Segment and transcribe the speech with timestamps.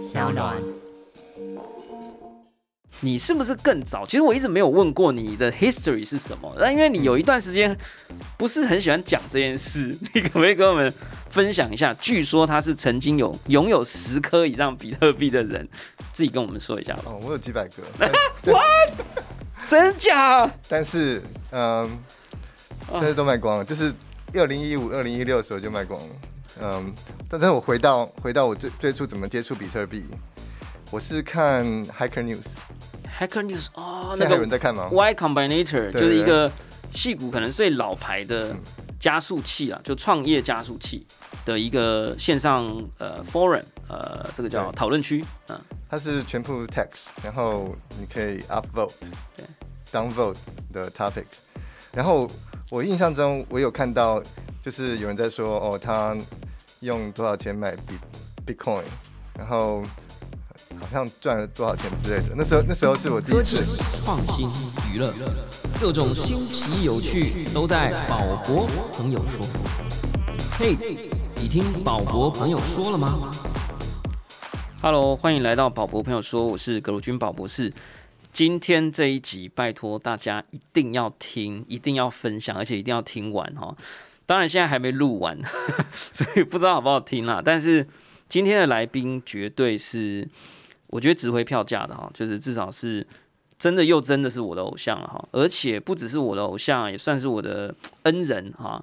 [0.00, 0.56] 小暖。
[3.02, 4.04] 你是不是更早？
[4.04, 6.54] 其实我一直没有问过你的 history 是什么。
[6.58, 7.76] 那因为你有一段时间
[8.38, 10.92] 不是很喜欢讲这件事， 你可不可以跟我们
[11.28, 11.94] 分享一下？
[11.94, 15.68] 据说他是曾经有拥有十颗以上比特币的人，
[16.12, 17.02] 自己跟我们说一下吧。
[17.06, 17.82] 哦，我有几百个，
[19.66, 20.50] 真假？
[20.68, 21.22] 但是
[21.52, 21.98] 嗯，
[22.90, 23.92] 但是都卖光了，就是
[24.34, 26.06] 二零一五、二零一六的时候就卖光了。
[26.60, 26.92] 嗯，
[27.28, 30.04] 但但是我回到回到我最最初怎么接触比特币，
[30.90, 32.46] 我是看 Hacker News。
[33.18, 36.50] Hacker News 哦，那个人在看吗？Y Combinator 就是一个
[36.94, 38.60] 戏骨可能最老牌的嗯
[38.98, 41.06] 加速器啊，就创业加速器
[41.44, 42.66] 的一个线上
[42.98, 45.58] 呃 forum 呃，这个叫讨论区，嗯，
[45.88, 48.92] 它是全部 text，然后你可以 upvote
[49.36, 49.44] 对、
[49.90, 50.36] downvote
[50.72, 51.40] 的 topics。
[51.92, 52.30] 然后
[52.70, 54.22] 我印象中，我有看到，
[54.62, 56.16] 就是有人在说，哦，他
[56.80, 57.94] 用多少钱买比
[58.46, 58.84] Bitcoin，
[59.36, 59.82] 然后
[60.80, 62.34] 好像赚了多少钱之类的。
[62.34, 64.48] 那时候那时候是我第科技一次，创新、
[64.90, 65.12] 娱乐，
[65.78, 69.46] 各种新奇有趣都在宝博朋友说。
[70.58, 70.74] 嘿，
[71.36, 73.30] 你听宝博朋友说了吗
[74.80, 77.70] ？Hello，欢迎来到宝博朋友说，我是葛鲁军宝博士。
[78.32, 83.76] 今天这一集，拜托大家一定要听，一定要分享，而且一定要听完哈。
[84.30, 85.36] 当然现在还没录完，
[85.90, 87.42] 所以不知道好不好听啦。
[87.44, 87.84] 但是
[88.28, 90.24] 今天的来宾绝对是，
[90.86, 93.04] 我觉得值回票价的哈，就是至少是
[93.58, 98.80] 真的又真的是我的偶像了哈，而且不只是我的偶像，也算是我的恩人哈。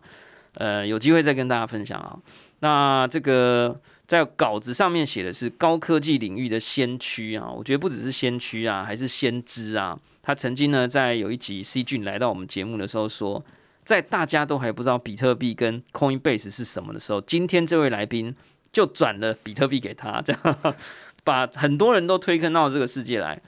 [0.56, 2.20] 呃，有机会再跟大家分享啊。
[2.60, 9.98] 那这个在稿子上面写的是高科技领域的先驱啊，我觉得不只是先驱啊，还是先知啊。
[10.22, 13.42] 他曾经呢，在有一集 C 俊来到我们节目的时候说，
[13.88, 18.36] 在大家都还不知道比特币跟 Coinbase 是什么的时候，今天这位来宾
[18.74, 20.76] 就转了比特币给他，这样
[21.24, 23.42] 把很多人都推坑到这个世界来，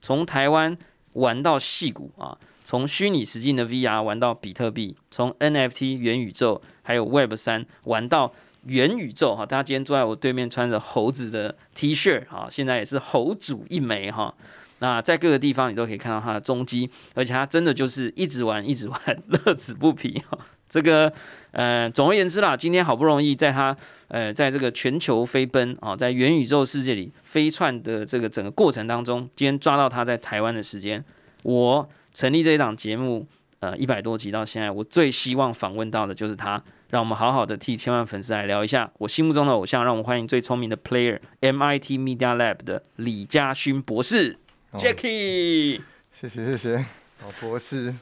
[0.00, 0.74] 从台湾
[1.12, 8.32] 玩到戏谷啊，从虚拟实境的 VR 玩到比特币，从 NFT 元宇宙还有 Web 三玩到
[8.64, 14.34] 元宇宙哈，大家今天坐在我对面穿着猴子的 T 恤哈，现在也是猴主一枚哈。
[14.82, 19.00] 那在各个地方你都可以看到他的踪迹，而且他真的就是一直玩一直玩，
[19.30, 20.36] 乐此不疲哈。
[20.68, 21.12] 这个
[21.52, 23.76] 呃，总而言之啦，今天好不容易在他
[24.08, 31.04] 呃，在这个全球飞奔啊，在元宇宙世界里飞窜的这个整个过程当中，今天抓到他在台湾的时间，
[31.44, 33.28] 我成立这一档节目
[33.60, 36.60] 呃一百多集到现在，我最希望访问到的就是他。
[36.88, 39.82] 让我们好好的替千万粉丝来聊一下我心目中的偶像。
[39.82, 44.36] 让我们欢迎最聪明的 player MIT Media Lab 的李嘉勋博士、
[44.72, 44.78] 哦。
[44.78, 45.80] Jackie。
[46.10, 46.76] 谢谢谢谢，
[47.22, 47.94] 老博士，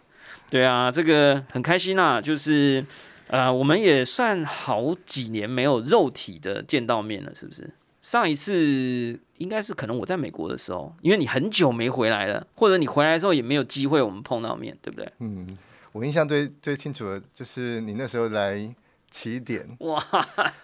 [0.50, 2.84] 对啊，这个很开心啊，就是
[3.28, 7.70] 呃，我们也算好几年没有肉体的见到面了，是不是？
[8.02, 15.08] 上一次应该是可能我在美国的时候，因为你很久没回来了，或者你回来的时候也没有机会我们碰到面，对不对？
[15.20, 15.56] 嗯，
[15.92, 18.74] 我印象最最清楚的就是你那时候来
[19.10, 20.02] 起点，哇，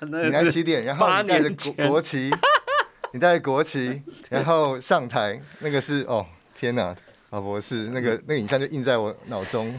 [0.00, 2.30] 你那是来起点，然后八你带着国国旗，
[3.12, 6.94] 你带着国旗， 然后上台，那个是哦，天哪，
[7.30, 9.72] 老博士，那个那个影像就印在我脑中。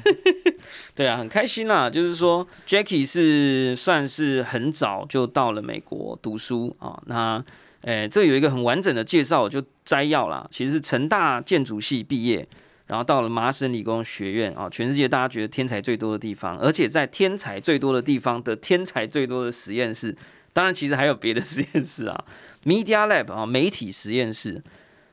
[0.95, 1.89] 对啊，很开心啦。
[1.89, 7.01] 就是说，Jackie 是算是很早就到了美国读书啊。
[7.05, 7.43] 那，
[7.81, 10.47] 诶，这有一个很完整的介绍，我就摘要啦。
[10.51, 12.47] 其实是成大建筑系毕业，
[12.87, 20.15] 然后到了麻省理工学院啊，全世界大家觉得天才最多的地方，而且在天才最多的地方的天才最多的实验室，
[20.51, 22.25] 当然其实还有别的实验室啊
[22.67, 24.61] ，Media Lab 啊，媒体实验室，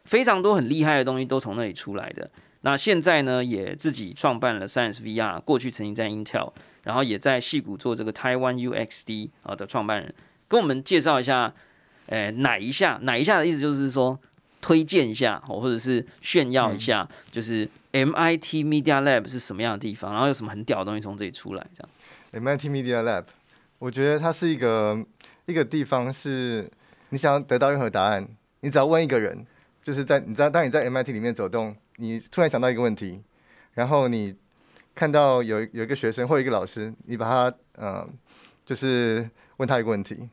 [0.04, 2.28] 非常多很厉害的东西都从那里出来的。
[2.62, 6.50] 那现在呢，也自己创办了 Science VR，过去曾经在 Intel，
[6.82, 10.12] 然后也在戏谷做这个台湾 UXD 啊的创办人，
[10.48, 11.54] 跟我们介绍一下，
[12.06, 14.18] 呃，哪一下哪一下的意思就是说
[14.60, 21.90] 推荐一下，哦或者是炫耀一下，就是 MIT Media Lab 是什么样的地方，然后有什么很屌的东西从这里出来，这样。
[22.42, 23.24] MIT Media Lab，
[23.78, 25.04] 我觉得它是一个
[25.44, 26.66] 一个地方，是
[27.14, 28.26] 你想要得到任何答案，
[28.58, 29.46] 你只要问一个人，
[29.84, 33.22] 就是在你知道，当你在 MIT 里面走动，你突然想到一个问题，
[33.74, 34.34] 然后你
[34.96, 38.04] 看到有有一个学生或一个老师，你把他呃，
[38.66, 40.28] 就是问他一个问题，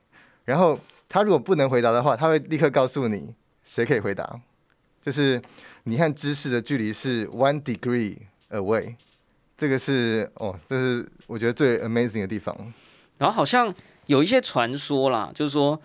[0.45, 4.41] 然后他如果不能回答的话，他会立刻告诉你谁可以回答，
[5.03, 5.39] 就是
[5.83, 8.17] 你和知识的距离是 one degree
[8.49, 8.95] away。
[9.55, 12.73] 这个是哦，这是我觉得最 amazing 的地方。
[13.19, 13.71] 然后好像
[14.07, 15.79] 有一些传说啦，就是说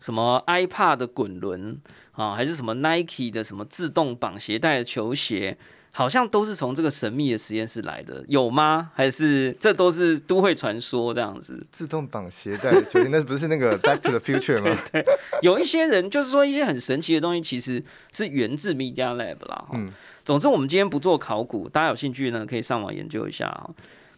[0.00, 1.80] 什么 iPad 的滚轮
[2.12, 5.56] 啊，还是什么 Nike 的什么自动绑鞋带的球鞋，
[5.90, 8.90] 好像都是从这个神秘的实验室来的，有吗？
[8.94, 11.66] 还是这都是都会传说这样子？
[11.70, 14.80] 自动绑鞋带球鞋，那不是那个 Back to the Future 吗？
[14.92, 15.04] 对
[15.42, 19.64] 有一些人就是说一些很神奇的东西，其实是源自 Media Lab 啦。
[19.72, 19.92] 嗯，
[20.24, 23.70] 总之我们今天不做考古，大家有兴趣呢可以上网研究一下啊。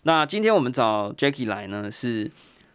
[0.03, 2.31] 那今天我们找 Jackie 来呢，是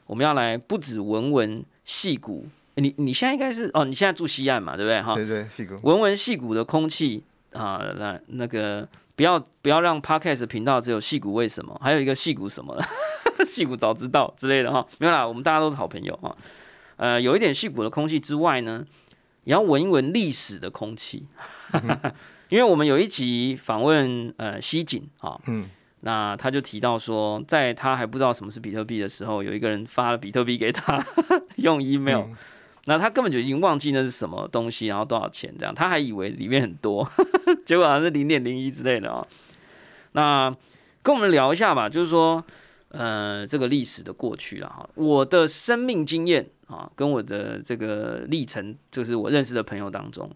[0.07, 2.47] 我们要来不止闻闻戏骨。
[2.75, 5.01] 你你现在应该是哦，你现在住西岸嘛，对不对？
[5.01, 7.23] 哈，对对，戏骨闻闻戏骨的空气。
[7.51, 8.85] 啊，那那个
[9.15, 12.77] 不要不要让 podcast 频道只有戏骨为什么，还有一个戏骨什么，
[13.47, 16.35] 戏骨早知道之类的哈，没有啦，我们大家都是好朋友哈。
[16.97, 18.85] 呃，有一点戏骨的空气之外呢，
[19.45, 21.25] 也要闻一闻历史的空气，
[22.49, 25.69] 因为我们有一集访问呃西井啊，嗯，
[26.01, 31.01] 那他就提到说，在他还不知道什么是比特币的时候，有一个人发了比特币给他，
[31.55, 32.25] 用 email。
[32.85, 37.07] 那他根本就已经忘记那是什么东西，然后多少钱这样，他还以为里面很多，
[37.65, 39.25] 结果好像是零点零一之类的啊。
[40.11, 40.55] 那
[41.01, 42.43] 跟我们聊一下吧，就是说，
[42.89, 44.87] 呃，这个历史的过去了哈。
[44.95, 50.29] 我的生命经验啊，跟我的这个历程，就是我认识的朋友当中，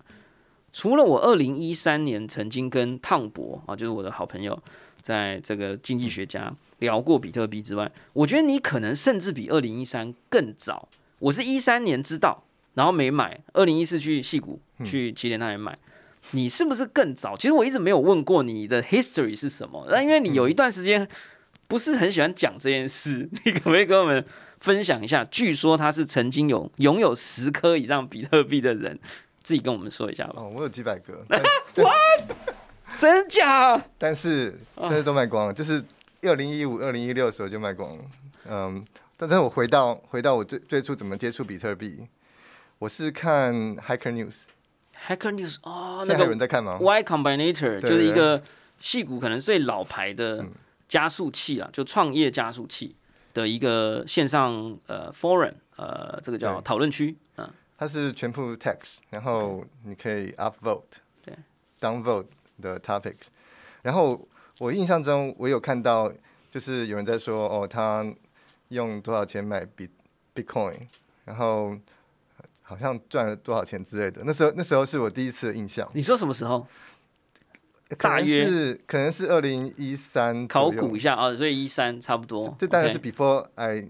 [0.73, 4.59] 除了我二零一三年曾经跟汤博啊，就是我的好朋友，
[5.01, 10.89] 在这个经济学家聊过比特币之外，我觉得你可能甚至比二零一三更早。
[11.19, 12.43] 我是一三年知道，
[12.73, 13.39] 然后没买。
[13.53, 15.77] 二零一四去戏谷去起点那里买。
[16.31, 17.35] 你是不是更早？
[17.35, 19.87] 其实我一直没有问过你的 history 是什么。
[19.89, 21.07] 那因为你有一段时间
[21.67, 24.23] 不是很喜欢讲这件事， 你可不可以跟我们
[24.59, 25.25] 分享一下？
[25.25, 28.99] 据说他是曾经有拥有十颗以上比特币的人，
[29.41, 30.35] 自己跟我们说一下吧。
[30.37, 31.25] 哦，我有几百个。
[32.97, 33.81] 真假？
[33.97, 35.83] 但是但是都卖光了，就是
[36.23, 38.03] 二零一五、二零一六的时候就卖光了。
[38.49, 38.85] 嗯。
[39.27, 42.07] 但是我回到回到我最最初怎么接触比特币，
[42.77, 48.41] 我是看 Hacker News，Hacker News 哦，那个有人在看吗？Y Combinator 就是一个
[48.79, 50.45] 戏骨可能最老牌的
[50.87, 52.95] 加速器啊，就创业加速器
[53.33, 60.83] 的一个线上呃 forum 呃，这个叫讨论区嗯，它是全部 text，然后你可以 up vote，
[61.25, 61.35] 对
[61.81, 62.27] ，down vote
[62.61, 63.27] 的 topics，
[63.81, 64.25] 然后
[64.59, 66.09] 我印象中我有看到
[66.49, 68.05] 就是有人在说哦他。
[68.69, 69.87] 用多少钱买比
[70.33, 70.87] Bitcoin，
[71.25, 71.75] 然后
[72.61, 74.23] 好像赚了多少钱之类的。
[74.25, 75.87] 那时候那时候是我第一次的印象。
[75.93, 76.65] 你说什么时候？
[77.97, 80.47] 大约是可能是二零一三。
[80.47, 82.55] 考古一下啊，所以一三差不多。
[82.59, 83.87] 这大概是 Before I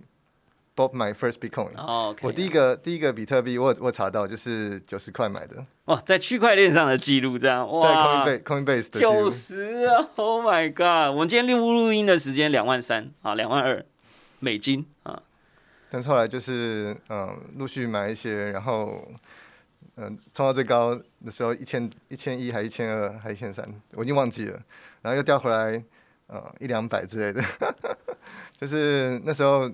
[0.73, 1.75] bought my first Bitcoin。
[1.75, 5.65] 哦，我第一个第一个比特币，我我查到就是九十块买的。
[5.87, 8.25] 哇，在区块链上的记录这样哇。
[8.25, 11.13] 在 Coinbase Coinbase 的九十啊！Oh my god！
[11.13, 13.85] 我们今天录录音的时间两万三啊，两万二。
[14.39, 15.21] 美金啊，
[15.89, 19.07] 但是后来就是嗯，陆续买一些，然后
[19.95, 24.61] 嗯，冲到最高的时候一千一千一还一千二还一千三，我已经忘记了，
[25.01, 25.83] 然后又掉回来
[26.27, 27.43] 呃一两百之类的，
[28.57, 29.69] 就是那时候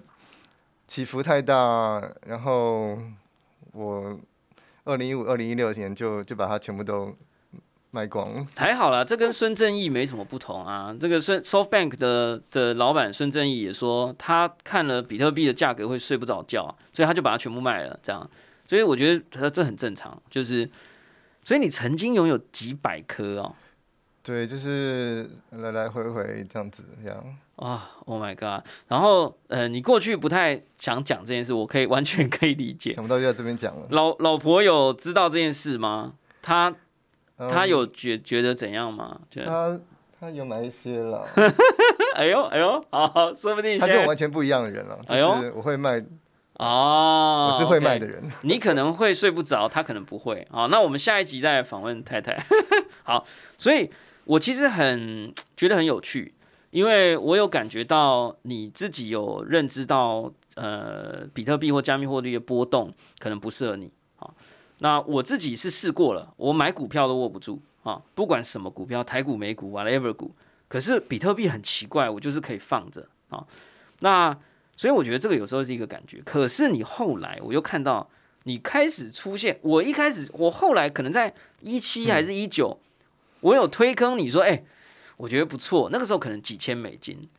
[0.87, 2.97] 起伏太大，然后
[3.71, 4.19] 我
[4.83, 7.15] 二零一五二零一六年就就把它全部都。
[7.95, 10.93] 卖光才好了，这跟孙正义没什么不同啊。
[10.99, 17.97] 这个孙 SoftBank 的的老板孙正义也说，他看了比特币的价格会睡不着觉，所以他就把它全部卖了。
[18.03, 18.29] 这样，
[18.67, 20.21] 所以我觉得他这很正常。
[20.29, 20.69] 就是，
[21.45, 23.55] 所以你曾经拥有几百颗哦。
[24.21, 27.37] 对，就是来来回回这样子，这样。
[27.55, 28.67] 啊，Oh my god！
[28.89, 32.91] 然后，呃，你过去不太想讲这件事，我可以完全可以理解。
[32.91, 33.87] 想不到就在这边讲了。
[33.91, 36.15] 老老婆有知道这件事吗？
[36.41, 36.75] 他。
[37.37, 39.19] 他有觉觉得怎样吗？
[39.45, 39.79] 他
[40.19, 41.27] 他有买一些了。
[42.15, 44.97] 哎呦哎呦，好，说不定他跟我完全不一样的人了。
[45.07, 46.01] 哎呦，我会卖
[46.53, 48.23] 哦，我是会卖的人。
[48.43, 50.47] 你可能会睡不着，他可能不会。
[50.49, 52.41] 好，那我们下一集再访问太太。
[53.03, 53.25] 好，
[53.57, 53.89] 所以
[54.23, 56.33] 我其实很觉得很有趣，
[56.71, 63.91] 因为我有感觉到你自己有认知到，呃，比特币或加密货币的波动可能不适合你。
[64.79, 70.35] 那我自己是试过了，我买股票都握不住啊，不管什么股票，台股、美股，whatever 股，
[70.67, 73.45] 可是比特币很奇怪，我就是可以放着啊。
[73.99, 74.37] 那
[74.75, 76.21] 所以我觉得这个有时候是一个感觉。
[76.25, 78.09] 可是你后来我又看到
[78.43, 82.77] 你开始出现，我一开始我后来可能在一七还是一九，
[83.39, 84.61] 我有推坑你说，哎，
[85.15, 87.29] 我觉得不错，那个时候可能几千美金，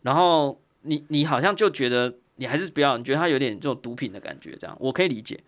[0.00, 5.38] 然后你你好像就觉得你还是不要，你觉得它有点这种毒品的感觉，这样我可以理解，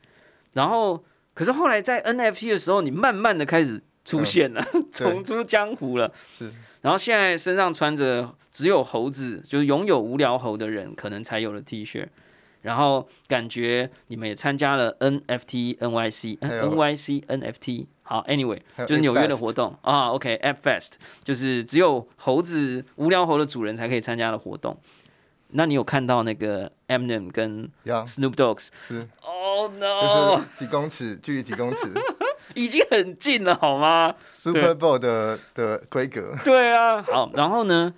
[0.52, 1.02] 然后。
[1.34, 6.12] 可是后来在 NFT 的时候，你慢慢的开始出现了，重出江湖了。
[6.30, 12.06] 是，然后现在身上穿着只有猴子，就是拥有无聊猴的人可能才有的 T 恤，
[12.60, 17.86] 然后感觉你们也参加了 NFT NYC NYC NFT。
[18.04, 20.10] 好，Anyway，就是纽约的活动啊。
[20.10, 24.76] OK，App Fest 就是只有猴子无聊猴的主人才可以参加的活动。
[25.54, 28.68] 那你有看到那个 Eminem 跟，Snoop Dogs？
[28.86, 29.08] 是
[29.52, 31.92] Oh 就是几公尺，距离几公尺。
[32.54, 37.94] 已经很近了，好吗？，Super Bowl 的的规格，对啊，好，然后呢，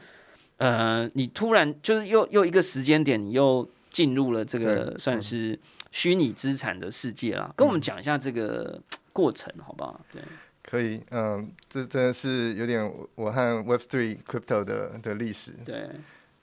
[0.59, 5.59] 呃，你突然就是又又一个时间点，你又进入了这个算是
[5.91, 8.81] 虚拟资产的世界啦，跟我们讲一下这个
[9.13, 10.01] 过程，好不好？
[10.13, 10.23] 对，
[10.63, 15.53] 可以，嗯，这真的是有点我我和 Web Three Crypto 的的历史。
[15.65, 15.89] 对，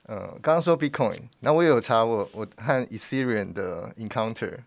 [0.07, 4.57] 呃，刚刚说 Bitcoin，那我也有查我我和 Ethereum 的 encounter。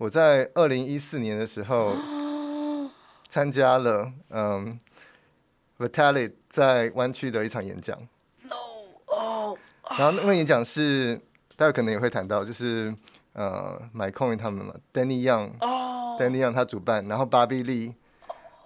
[0.00, 1.94] 我在二零一四年的时候
[3.28, 4.80] 参加了嗯
[5.78, 7.98] Vitalik 在湾区的一场演讲。
[9.08, 9.54] 哦，
[9.98, 11.20] 然后那个演讲是
[11.54, 12.94] 待会可能也会谈到，就是
[13.34, 16.16] 呃买 coin 他们嘛，Danny Young，Danny、哦。
[16.18, 17.94] Young 他主办，然后巴比利，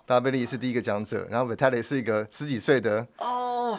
[0.07, 3.77] 巴比利是第一个讲者，然后 Vitalik 是一个十几岁的哦，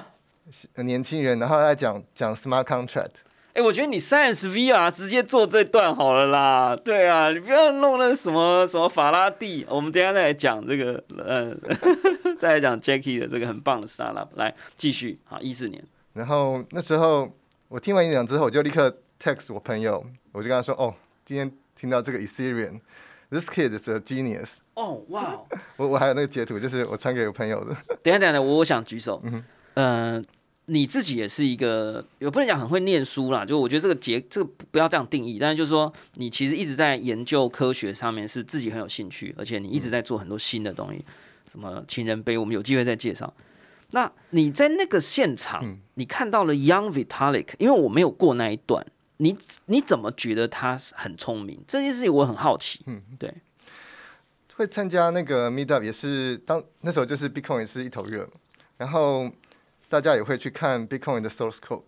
[0.74, 3.24] 呃年轻人，然后他在讲讲 smart contract。
[3.56, 11.56] 哎、我觉得你 Science VR 直接做这段好了啦，对啊，你不要弄那什么什么法拉第，我们等一下再来讲这个，呃，
[12.38, 15.82] 再来讲 Jackie 的这个很棒的 startup，来继续，好，一四年，
[16.12, 17.32] 然后那时候
[17.70, 18.94] 我听完演讲之后，我就立刻
[19.24, 20.94] text 我朋友，我就跟他说：“哦，
[21.24, 24.58] 今天听到这个 Ethereum，this kid is a genius。
[24.74, 25.46] 哦，哇哦。
[25.78, 27.74] 我”我还有那个截图，就是我传给我朋友的。
[28.04, 29.22] 等下，等下，我我想举手。
[29.24, 29.44] 嗯、
[29.76, 30.22] 呃，
[30.68, 41.06] 你自己也是一个，也不能讲很会念书啦，就我觉得这个结，这个不不要这样定义，但是就是说，你其实一直在研究科学上面是自己很有兴趣，而且你一直在做很多新的东西，
[41.52, 43.32] 什么情人杯，我们有机会再介绍。
[43.92, 48.86] 那你在那个现场，嗯你看到了 Young Vitalik，因为我没有过那一段，
[49.18, 51.64] 你你怎么觉得他很聪明？
[51.68, 52.82] 这件事情我很好奇。
[52.88, 53.34] 嗯对，
[54.56, 58.28] 会参加那个 Meetup 也是当那时候就是 Bitcoin 也是一头热，
[58.78, 59.32] 然后
[59.88, 61.84] 大家也会去看 Bitcoin 的 source code，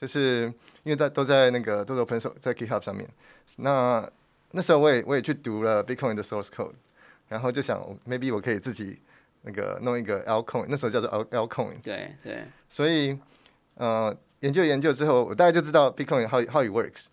[0.00, 3.08] 就是因为在都在那个都是 open source 在 GitHub 上面。
[3.56, 4.08] 那
[4.52, 6.72] 那时候我也我也去读了 Bitcoin 的 source code，
[7.28, 9.00] 然后就想 maybe 我可以自己
[9.42, 11.84] 那个弄一个 altcoin，那时候叫做 altcoins。
[11.84, 13.18] 对对，所以
[13.74, 17.06] 呃研究研究之后，我大概就知道 Bitcoin how how it works。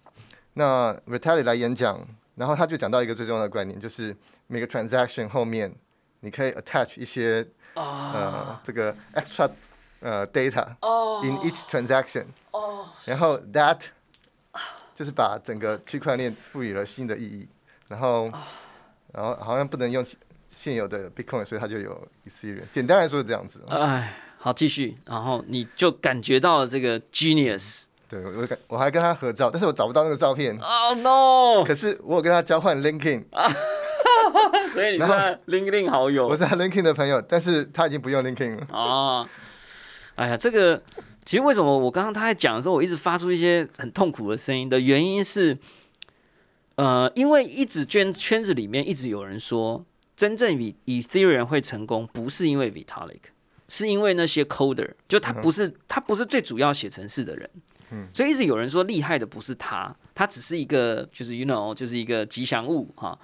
[0.54, 2.06] 那 Vitalik 来演讲，
[2.36, 4.16] 然后他就讲到一个最重要的观念，就是
[4.48, 5.74] 每个 transaction 后面
[6.22, 9.50] 你可以 attach 一些呃这个 extra
[10.02, 10.68] 呃 data
[11.24, 12.26] in each transaction。
[13.06, 13.80] 然后 that
[14.96, 17.48] 就是把整个区块链赋予了新的意义，
[17.88, 18.32] 然后
[19.14, 20.04] 然后好像不能用
[20.50, 22.64] 现有的 Bitcoin，所以它就有 Ethereum。
[22.72, 23.64] 简单来说是这样子。
[23.70, 27.84] 哎，好，继续，然后你就感觉到了这个 genius。
[28.10, 30.58] 对，我我感我还跟他合照，但是我找不到那个照片。
[30.60, 31.64] Oh no！
[31.64, 33.26] 可是我有跟他交换 LinkedIn，
[34.74, 35.04] 所以你是
[35.48, 38.68] LinkedIn 好友我是他 LinkedIn 的朋友，但是他已经不用 LinkedIn 了。
[38.72, 39.28] 哦。
[40.18, 40.82] 哎呀，这个
[41.24, 45.56] 其实为什么我刚刚他在讲的时候，我一直发出一些很痛苦的声音的原因是，
[46.76, 53.22] 呃，因为一直圈圈子里面一直有人说，真正以 Ethereum 会成功，不是因为 Vitalik，
[53.68, 57.50] 是因为那些 coder，就他不是、他不是最主要写程式的人。
[58.12, 63.18] 所以一直有人说厉害的不是他，他只是一个就是 you know 就是一个吉祥物哈。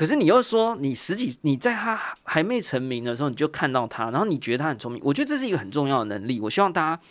[0.00, 6.40] 可是你又说你十几你在他还没成名的时候你就看到他，然后你觉得他很聪明，我觉得这是一个很重要的能力。
[6.40, 7.02] 我希望大家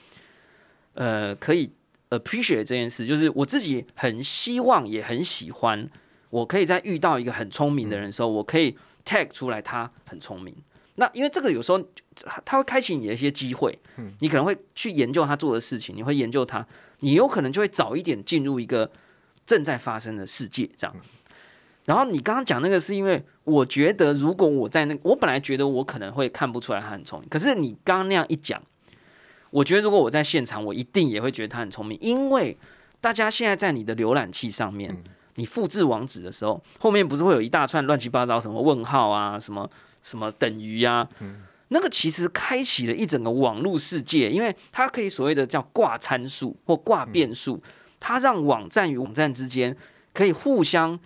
[0.95, 1.69] 呃可以
[2.09, 5.87] appreciate 这件事，就是我自己很希望也很喜欢，
[6.31, 10.55] 我可以在遇到一个很聪明的人的时候，我可以 tag 出来他很聪明。
[10.95, 11.79] 那因为这个有时候
[12.43, 13.77] 他会开启你的一些机会，
[14.17, 16.65] 你可能会去研究他做的事情，你会研究他，
[17.01, 18.89] 你有可能就会早一点进入一个
[19.45, 20.95] 正在发生的世界这样。
[21.89, 28.61] 然后你刚刚讲那个是因为我觉得，如果我在那，我本来觉得我可能会看不出来他很聪明，可是你刚刚那样一讲，
[29.49, 32.55] 我觉得如果我在现场，我一定也会觉得他很聪明，因为
[33.01, 34.95] 大家现在在你的浏览器上面，
[35.33, 39.67] 你复制网址的时候，后面不是会有一大串乱七八糟什么问号啊，什么
[40.03, 41.09] 什么等于呀、
[41.69, 47.59] 那个其实开启了一整个网络世界，因为它可以所谓的叫挂参数或挂变数，
[47.99, 49.75] 它让网站与网站之间
[50.13, 50.99] 可以互相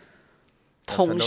[0.86, 1.26] 通的，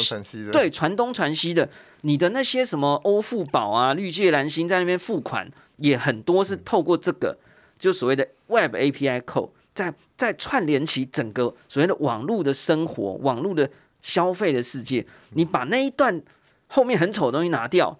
[0.52, 1.68] 对，传东传西的。
[2.02, 7.36] 你的那些什么欧付宝啊、绿界蓝星在那边付款，也很多是透过这个，
[7.78, 13.68] 就所谓的 Web API code，在在串联起整个所谓的网络的生活、网络的
[14.02, 15.04] 消费的世界。
[15.30, 16.22] 你把那一段
[16.68, 17.98] 后面很丑的东西拿掉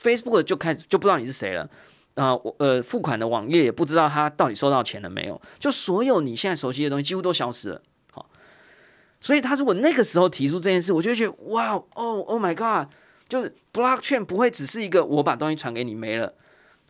[0.00, 1.68] ，Facebook 就开始就不知道你是谁了。
[2.14, 7.80] 啊、我呃，付款的网页也不知道他到底收到钱了没有，就所有你现在熟悉的东西几乎都消失了。
[9.20, 11.84] 好，所以他如果那个时候提出这件事，我就觉得哇哦
[12.26, 12.92] ，Oh my God，
[13.28, 16.34] 就是 blockchain 不会只是一个我把东西传给你没了，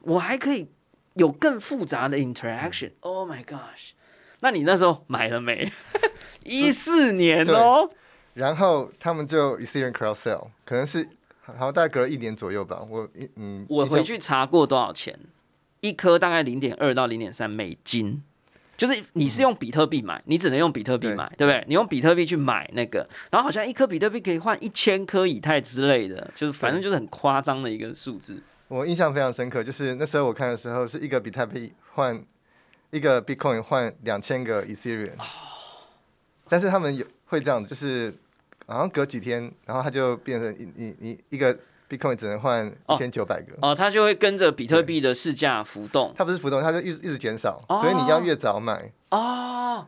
[0.02, 0.68] 我还可以
[1.14, 2.92] 有更复杂的 interaction。
[3.00, 3.90] Oh my gosh，
[4.40, 5.70] 那你那时候买了没？
[6.44, 7.90] 一四年哦，
[8.34, 11.06] 然后他们就 Ethereum Crowd Sell，可能是
[11.42, 12.82] 好像大概隔了一年左右吧。
[12.88, 15.18] 我一嗯，我回去查过多少钱，
[15.80, 18.22] 一颗大概零点二到零点三美金。
[18.80, 21.62] 就是你是用比特币买，你只能用比特币买，对不对？
[21.68, 28.42] 你用比特币去买那个，然后好像一颗比特币可以换一千颗以太之类的，就是反正就是很夸张的一个数字。
[28.68, 32.24] 我印象非常深刻，就是那时候我看的时候，是一个比特币换
[32.90, 35.10] 一个 Bitcoin 换两千个 Ethereum，、
[36.48, 38.14] 但是他们有会这样子，就是
[38.64, 41.54] 好像隔几天，然后它就变成一你你一个
[41.90, 46.14] Bitcoin 只能换一千九百个，哦，它就会跟着比特币的市价浮动。
[46.16, 48.92] 它不是浮动，它就一直一直减少，哦所以你要越早买。
[49.10, 49.84] 哦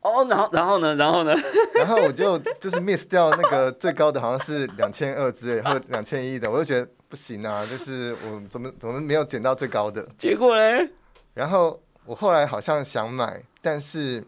[0.00, 1.32] 哦，然后然后呢，然后呢？
[1.78, 10.04] 然后我就就是 miss 掉那个最高的，好像是两千二之类，或两千一的，我就觉得不行啊，就是我怎么怎么没有捡到最高的。
[10.18, 10.90] 结果嘞？
[11.34, 14.24] 然后我后来好像想买，但是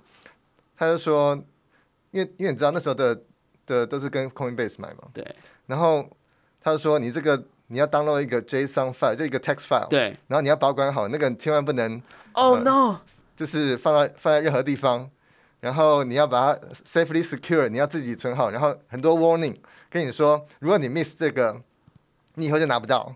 [0.77, 1.35] 他就说，
[2.13, 3.21] 因为因为你知道那时候的
[3.67, 5.27] 的都是跟 Coinbase 买嘛，对
[5.67, 6.09] 然后
[6.65, 12.01] 他就说你这个你要 download 一个 JSON file，就一个 text file，对然后你要保管好，那个千万不能
[12.33, 12.97] ，Oh 呃 no！
[13.37, 15.11] 就是放在放在任何地方，
[15.61, 19.57] 然后你要把它 safely secure，你要自己存好，然后很多 warning
[19.91, 21.61] 跟你说，如果你 miss 这个，
[22.37, 23.15] 你以后就拿不到。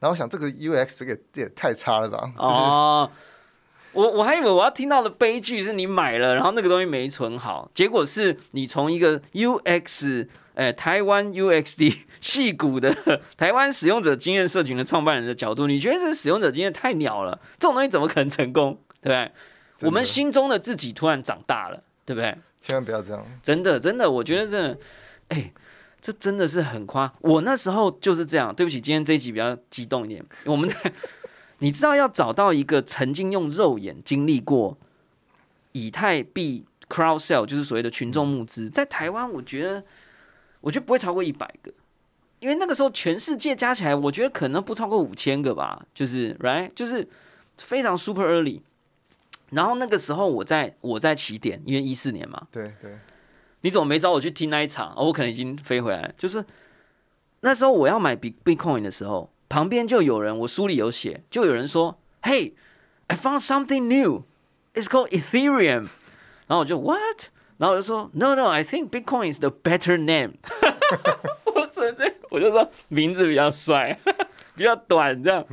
[0.00, 3.10] 然后我想这个 UX 这个这也太差了吧，就是、哦，
[3.94, 12.94] 我我还以为我要听到的悲剧是你买了，然后那个东西没存好，结果是你从一个 UX，呃，台湾 UXD 戏骨的
[13.36, 18.78] 台湾使用者经验社群的创办人的角度，你觉得这使用者经验太鸟了，这种东西怎么可能成功？
[19.00, 19.30] 对不对？
[19.80, 22.36] 我们心中的自己突然长大了，对不对？
[22.60, 23.24] 千万不要这样。
[23.42, 24.78] 真的，真的，我觉得真的，
[25.28, 25.52] 哎、
[26.00, 27.12] 这真的是很夸。
[27.20, 28.54] 我那时候就是这样。
[28.54, 30.24] 对不起，今天这一集比较激动一点。
[30.46, 30.76] 我们在，
[31.64, 34.76] 你知道要找到一个曾经用肉眼经历过
[35.72, 39.82] 以太币 crowd sell，就是所谓的群众募资，在台湾，我觉得，
[40.60, 41.72] 我觉得不会超过一百个。
[42.40, 47.08] 因为那个时候全世界加起来，我觉得可能不超过五千个吧，就是 right，就是
[47.56, 48.60] 非常 super early。
[49.48, 52.98] 然后那个时候我在我在起点，因为一四年嘛，对对，
[53.62, 54.92] 你怎么没找我去听那一场？
[54.94, 56.12] 哦，我可能已经飞回来了。
[56.18, 56.44] 就是
[57.40, 62.54] 那时候我要买 Bit Bitcoin 的时候，旁边就有人，我书里有写，就有人说：“Hey,
[63.06, 64.24] I found something new.
[64.74, 65.86] It's called Ethereum。”
[66.48, 67.26] 然后我就 What？
[67.58, 70.32] 然后我就说：“No, no, I think Bitcoin is the better name。
[71.54, 73.96] ”我直接，我就说名字比较帅，
[74.56, 75.46] 比较短这样。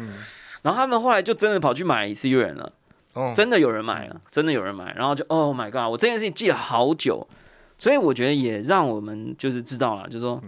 [0.63, 2.73] 然后他们后来就真的跑去买 Ethereum 了。
[3.13, 5.91] 哦，真的有人买了，真的有人买，然后就 Oh my God！
[5.91, 7.27] 我这件事情记了好久，
[7.77, 10.41] 所以我觉得也让我们就是知道了，就是说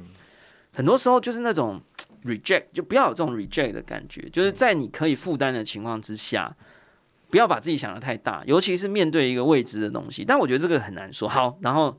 [0.75, 1.79] 很多时候就是那种
[2.25, 6.55] reject，就不要有这种 reject 的感觉，就是在你可以负担的情况之下，
[7.29, 10.23] 不要把自己想的太大，尤其是面对一个未知的东西。
[10.25, 11.27] 但我觉得这个很难说。
[11.27, 11.97] 好，然后，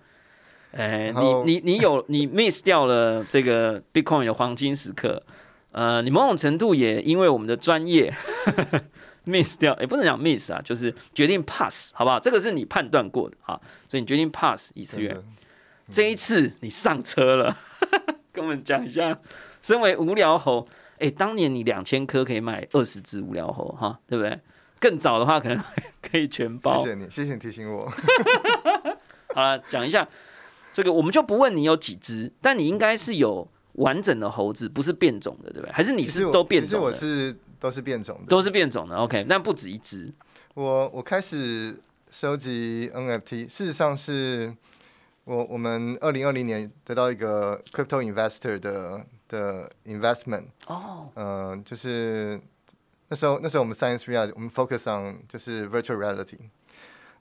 [0.72, 5.22] 呃，然后你你你有你 miss 掉了这个 Bitcoin 的黄金时刻，
[5.72, 8.14] 呃，你某种程度也因为我们的专业。
[9.26, 12.20] miss 掉，也不能讲 miss 啊，就是决定 pass，好不好？
[12.20, 13.58] 这个是你判断过的啊，
[13.88, 15.16] 所以你决定 pass 一次元。
[15.90, 17.56] 这一次你上车了，
[18.34, 19.18] 跟我们讲一下，
[19.64, 24.38] 身为无聊猴，哎、当年你两千颗可以买二十只无聊猴哈，对不对？
[24.78, 25.58] 更早的话可能
[26.02, 26.82] 可以全包。
[26.82, 27.90] 谢谢你，谢谢你提醒我。
[29.34, 30.06] 好了，讲一下
[30.70, 35.72] 这个，我们就不问你有几只，但你应该是有完整的猴子，不是变种的，对不对？
[35.72, 36.92] 还是你是都变其实我？
[36.92, 40.12] 是都是变种的，都是变种的，OK，但不止一只。
[40.52, 41.74] 我我开始
[42.10, 44.54] 收集 NFT，事实上是
[45.24, 52.39] 我我们二零二零年得到一个 crypto investor 的的 investment，哦，嗯、就是
[53.07, 56.39] 那时候那时候我们 science reality，我们 focus on 就是 virtual reality，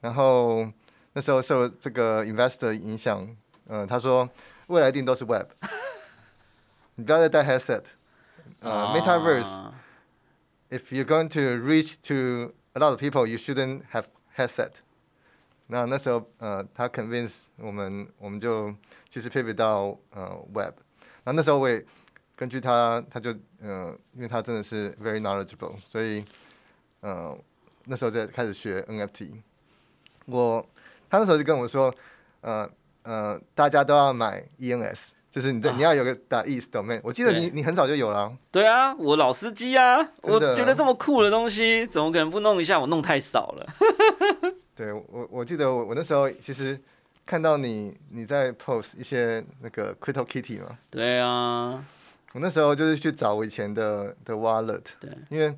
[0.01, 0.71] 然后
[1.13, 3.27] 那时候受这个 investor 影响，
[3.67, 4.29] 嗯、他说
[4.69, 5.47] 未来一定都是 web，
[6.95, 7.83] 你不要再戴 headset，
[8.61, 9.75] 呃、m e t a v e r s e 啊
[10.71, 14.05] if you're going to reach to a lot of people, you shouldn't have
[14.37, 14.73] headset.
[15.71, 18.75] 那那时候，呃，他 convince 我们，我们就
[19.09, 20.75] 其实 pivot 到呃 web。
[21.26, 21.84] 那那时候我也
[22.36, 23.32] 根据他，他就
[23.62, 26.24] 呃，因为他真的是 very knowledgeable，所以
[27.02, 27.38] 呃
[27.86, 29.30] 那时候在开始学 NFT。
[30.26, 30.66] 我
[31.10, 31.94] 他那时候就跟我说，
[32.42, 32.70] 呃
[33.04, 37.00] 呃，大家都要买 ENS，就是你的、啊你要有个打 ETH domain。
[37.04, 42.80] 我记得你你很早就有了啊、对啊，我老司机啊，我觉得这么酷的东西，怎么可能不弄一下？
[42.80, 43.68] 我弄太少了。
[44.76, 46.80] 对我，我记得我我那时候其实
[47.26, 51.84] 看到你你在 post 一些那个 Crypto Kitty 嘛，对啊，
[52.34, 55.10] 我那时候就是去找我以前的的 wallet，对。
[55.30, 55.56] 因为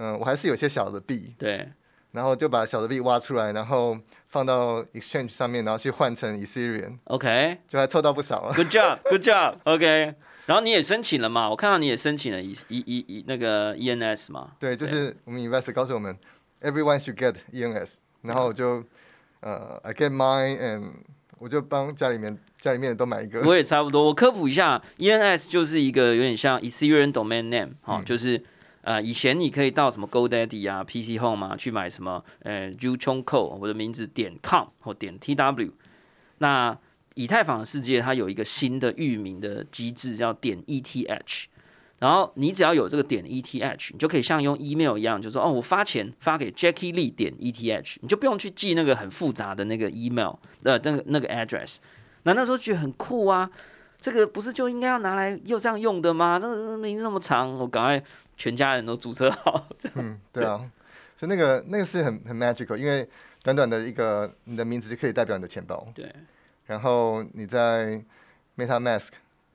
[0.00, 1.68] 嗯、我还是有些小的币，对，
[2.12, 8.54] 然后就把小的币挖出来，然后放到 exchange 上面，然后去换成 Ethereum，OK，就还凑到不少了。
[8.54, 9.56] Good job, good job.
[9.64, 10.14] OK，
[10.46, 11.50] 然后你也申请了嘛？
[11.50, 14.52] 我看到你也申请了一一一一那个 ENS 嘛？
[14.60, 16.16] 对，就是我们 investor 告诉我们
[16.60, 18.84] ，everyone should get ENS，然后我就
[19.40, 20.92] 呃 I get mine and
[21.38, 23.42] 我就帮家里面家里面都买一个。
[23.46, 24.04] 我也差不多。
[24.04, 28.42] 我科普一下，ENS 就是一个有点像 Ethereum domain name，哈、嗯就是
[28.82, 35.72] 呃以前你可以到什么 GoDaddy 啊、PC Home 啊去买什么呃 u c h o n g Co 我的名字点 com 或点 TW。
[36.38, 36.76] 那
[37.14, 41.44] 以太坊的世界它有一个新的域名的机制叫点 ETH。
[41.98, 51.78] 然后你只要有这个点 ETH，你就可以像用 email 一样，就说哦，我发钱发给 Jackie Lee 点 ETH，你就不用去记那个很复杂的那个 email 呃那个那个 address。
[52.22, 53.50] 那那时候觉得很酷啊，
[54.00, 56.38] 这个不是就应该要拿来又这样用的吗？
[56.38, 58.02] 这个名字那么长，我赶快
[58.36, 59.68] 全家人都注册好。
[59.94, 60.58] 嗯，对啊，
[61.16, 63.08] 所以那个那个是很很 magical，因为
[63.42, 66.12] 短短的一个你的名字就可以代表你的钱包，对，
[66.66, 68.02] 然后你在
[68.56, 69.08] MetaMask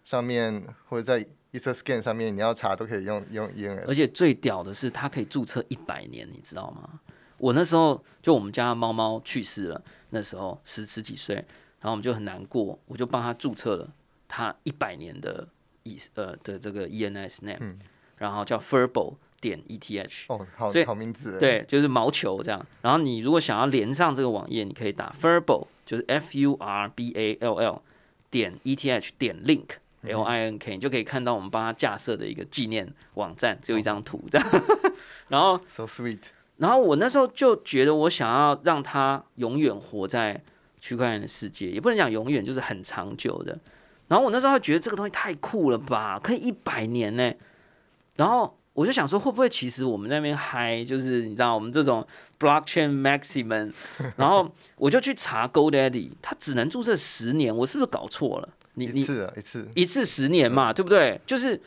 [0.04, 3.88] 上面或者在 EtherScan 上面你要查都可以用用 E 而 ENS。
[3.88, 7.00] 而且最屌的是，它可以注册一百年，你知道吗？
[7.38, 13.90] 我那时候就我们家猫猫去世了，那时候十十几岁，然后我们就很难过，我就帮它注册了
[14.28, 15.48] 它一百年的
[15.84, 17.80] E 呃的这个 ENS name，、嗯
[18.16, 20.26] 然后叫 Furbo 点 ETH。
[20.28, 22.66] 哦，好所以好名字。，对，就是毛球这样。
[22.82, 27.82] 然后你如果想要连上这个网页，你可以打 Furbo，就是 F U R B A L L
[28.32, 29.66] 点 E T H 点 link
[30.04, 34.48] L I N K，你就可以看到我们帮他架设的一个纪念网站，只有一张图这样。
[35.30, 36.20] 然后，，so sweet。
[36.58, 40.42] 然后我那时候就觉得，我想要让他永远活在
[40.80, 43.58] 区块链的世界，也不能讲永远，就是很长久的。
[44.08, 47.34] 然后我那时候觉得这个东西太酷了吧，可以一百年呢。
[48.18, 52.06] 然后我就想说，会不会其实我们那边嗨，就是你知道我们这种
[52.40, 53.74] blockchain maximum，
[54.16, 58.50] 然后我就去查 GoDaddy，他只能注册十年，我是不是搞错了？
[58.76, 59.68] 你一次啊，一次。
[59.76, 61.20] 一次十年嘛，对不对？
[61.26, 61.60] 就是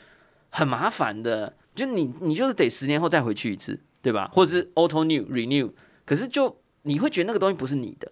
[0.50, 4.30] 很麻烦的，就你你就是得十年后再回去一次，对吧？
[4.32, 5.70] 或者是 auto new renew，
[6.04, 8.10] 可是就你会觉得那个东西不是你的，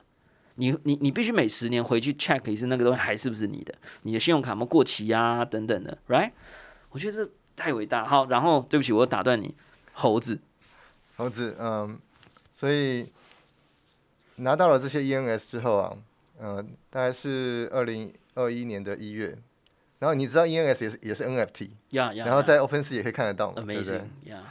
[0.56, 6.30] 你你你必须每十年回去 check 一次那个东西还是不是你的，你的信用卡有没有过期啊等等的，right？
[6.90, 8.04] 我觉得这太伟大。
[8.04, 9.54] 好，然后对不起，我打断你，
[9.92, 10.38] 猴子，
[11.16, 11.98] 猴子，嗯，
[12.54, 13.08] 所以
[14.36, 15.96] 拿到了这些 ENS 之后啊，
[16.40, 19.36] 嗯，大概是二零二一年的一月，
[19.98, 24.42] 然后你知道 ENS 也是也是 NFT，然后在 OpenSea 也可以看得到嘛，对不对？amazing 呀，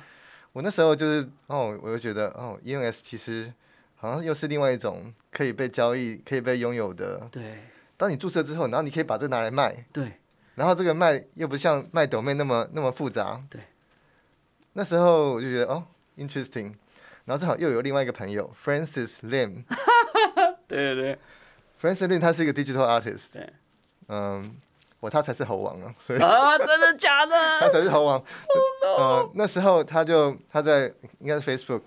[0.52, 3.54] 我那时候就是哦，我就觉得哦，ENS 其实
[3.96, 7.28] 好像又是另外一种可以被交易、可以被拥有的。
[7.32, 7.60] 对
[7.96, 10.13] 当你注册之后，然后你可以把这拿来卖，对
[10.56, 13.41] 然后这个卖又不像卖抖妹那么那么复杂。
[13.50, 13.62] 对。
[14.74, 15.86] 那时候我就觉得哦
[16.17, 16.74] ，interesting。
[17.26, 21.17] 然后正好又有另外一个朋友 Francis Lim，Francis 对对
[21.80, 23.34] 对 Lim 他是一个 digital artist。
[23.34, 23.48] 对。
[24.08, 24.56] 嗯，
[25.00, 27.70] 我他才是猴王啊，所以啊，真的假的 他？
[27.70, 28.24] 才是猴王。
[28.98, 31.82] 呃，那时候他就他在应该是 Facebook，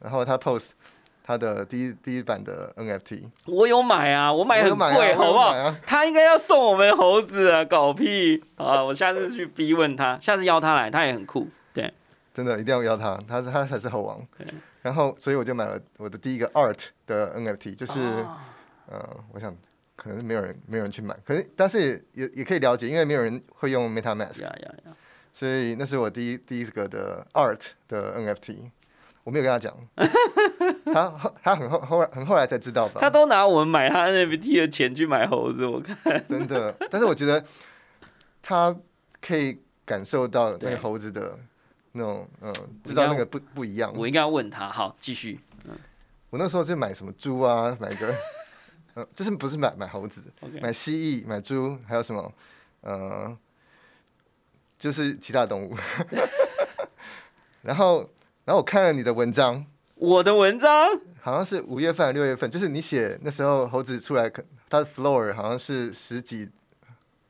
[0.00, 0.70] 然后他 post
[1.24, 5.74] 他的第一第一版的 NFT，我有买啊，我买很贵，好不好啊？
[5.86, 8.82] 他应该要送我们猴子啊，搞屁啊！
[8.82, 11.48] 我下次去逼问他，下次邀他来，他也很酷。
[11.72, 11.92] 对，
[12.34, 14.20] 真的一定要邀他，他是他才是猴王。
[14.82, 18.36] 然后，所以我就买了我的第一个 art 的 NFT，就是、哦
[18.90, 19.54] 呃，我想
[20.02, 24.96] 可能是没有人没有人去买，可是但是也也也可以了解，因为没有人会用 MetaMask，呀呀呀！
[25.32, 28.70] 所以那是我第一第一个的 art 的 NFT。
[29.24, 29.72] 我没有跟他讲，
[30.92, 33.00] 他后他很后后来很后来才知道吧？
[33.00, 35.96] 他都拿我们买他 NFT 的钱去买猴子，我看。
[36.26, 37.44] 真的，但是我觉得
[38.42, 38.76] 他
[39.20, 41.38] 可以感受到那个猴子的
[41.92, 43.92] 那种，嗯，知道那个不不一样。
[43.94, 44.68] 我应该要问他。
[44.68, 45.38] 好，继续。
[46.30, 48.12] 我那时候就买什么猪啊，买个，
[48.94, 50.22] 呃，就是不是买买猴子
[50.60, 52.32] 买蜥蜴，买猪，还有什么，
[52.82, 53.36] 呃，
[54.78, 55.76] 就是其他动物。
[57.62, 58.00] 然后，
[58.44, 60.88] 然后我看了你的文章，我的文章？
[61.20, 66.48] 好像是五月份、六月份，就是你写那时候猴子出来，可它的 floor 好像是十几，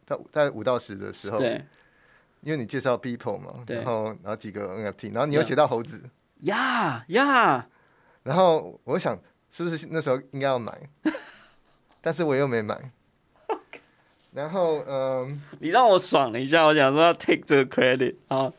[0.07, 1.65] 在在五到十的时候，对。
[2.41, 6.03] 因为你介绍 people 嘛，对然后然后几个 NFT，然后你又写到猴子，
[6.41, 7.69] 呀呀，
[8.25, 9.17] 然后我想
[9.49, 10.77] 是不是那时候应该要买，
[12.03, 12.79] 但是我又没买。
[14.33, 18.53] 然后嗯，你让我爽了一下，我想说要 take 这个 credit 啊。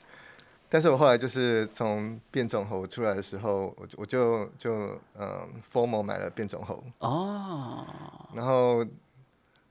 [0.70, 7.86] 但是我后来就是从变种猴出来的时候，我就我就就嗯，formal 买了变种猴，哦，
[8.34, 8.84] 然后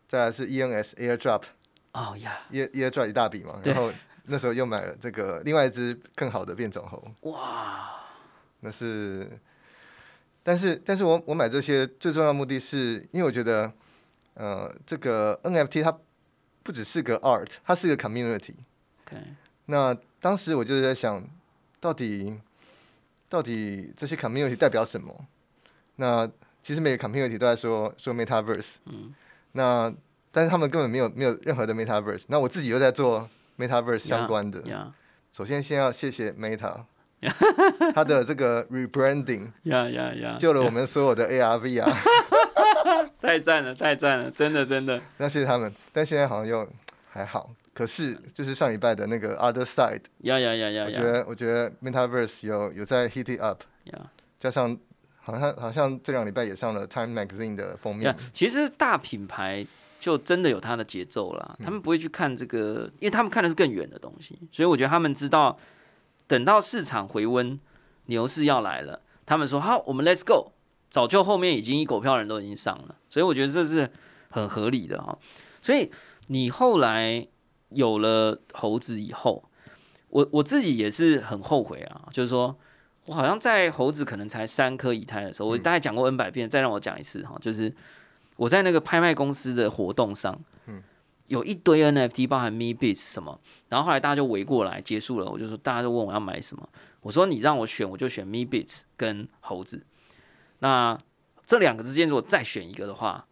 [0.06, 1.42] 再来是 ENS AirDrop
[1.92, 3.90] 哦呀，Ear AirDrop 一大笔嘛，然后
[4.26, 7.90] 那时候又买了这个另外一只更好的变种猴，哇，
[8.60, 9.28] 那是，
[10.42, 13.72] 但是但是我我买这些最重要的目的是因为我觉得，
[14.34, 15.96] 呃，这个 NFT 它
[16.62, 18.54] 不只是个 art，它是个 community。
[19.04, 19.16] OK，
[19.66, 21.22] 那当时我就是在想，
[21.80, 22.38] 到底
[23.28, 25.26] 到底这些 community 代表什么？
[25.96, 26.28] 那
[26.60, 29.14] 其实每个 community 都在说说 metaverse，嗯，
[29.52, 29.92] 那
[30.30, 32.24] 但是他们根本没有没有任何的 metaverse。
[32.28, 33.28] 那我自己又在做
[33.58, 34.62] metaverse 相关的。
[34.62, 34.92] 呀
[35.30, 36.84] 首先先要谢谢 Meta，
[37.94, 41.98] 它的这个 rebranding 呀呀呀，救了我们所有的 ARV 啊
[43.20, 45.72] 太赞了，太赞了，真的真的，那谢谢他们。
[45.92, 46.68] 但现在好像又
[47.08, 47.50] 还好。
[47.74, 53.62] 可是就是上礼拜的那个 Other Side，呀呀呀呀呀我觉得我觉得 Metaverse 有有在 heat it up。
[53.84, 53.98] 呀
[54.38, 54.76] 加上
[55.20, 59.64] 好像好像这两礼拜也上了 Time Magazine 的封面，，其实大品牌
[59.98, 65.56] 就真的有它的节奏啦，他们不会去看这个，因为他们看的是更远的东西，所以我觉得他们知道，
[66.26, 67.58] 等到市场回温，
[68.06, 70.52] 牛市要来了，他们说好，我们 Let's go，
[70.88, 73.90] 早就后面已经一狗票人都已经上了，所以我觉得这是
[74.30, 75.18] 很合理的哈。
[75.60, 75.90] 所以
[76.28, 77.26] 你后来
[77.70, 79.44] 有了猴子以后，
[80.08, 82.56] 我我自己也是很后悔啊，就是说
[83.06, 87.74] 我好像在猴子可能才三颗以太的时候，我大概讲过 N 百遍，再让我讲一次哈，就是
[88.36, 90.38] 我在那个拍卖公司的活动上，
[91.26, 96.68] 有一堆 NFT，包含 Me Beats 什么，然后后来大家就围过来，结束了，我就说大家就问我要买什么，
[97.00, 99.86] 我说你让我选，我就选 Me Beats 跟猴子。
[100.58, 100.98] 那
[101.44, 103.26] 这两个之间如果再选一个的话，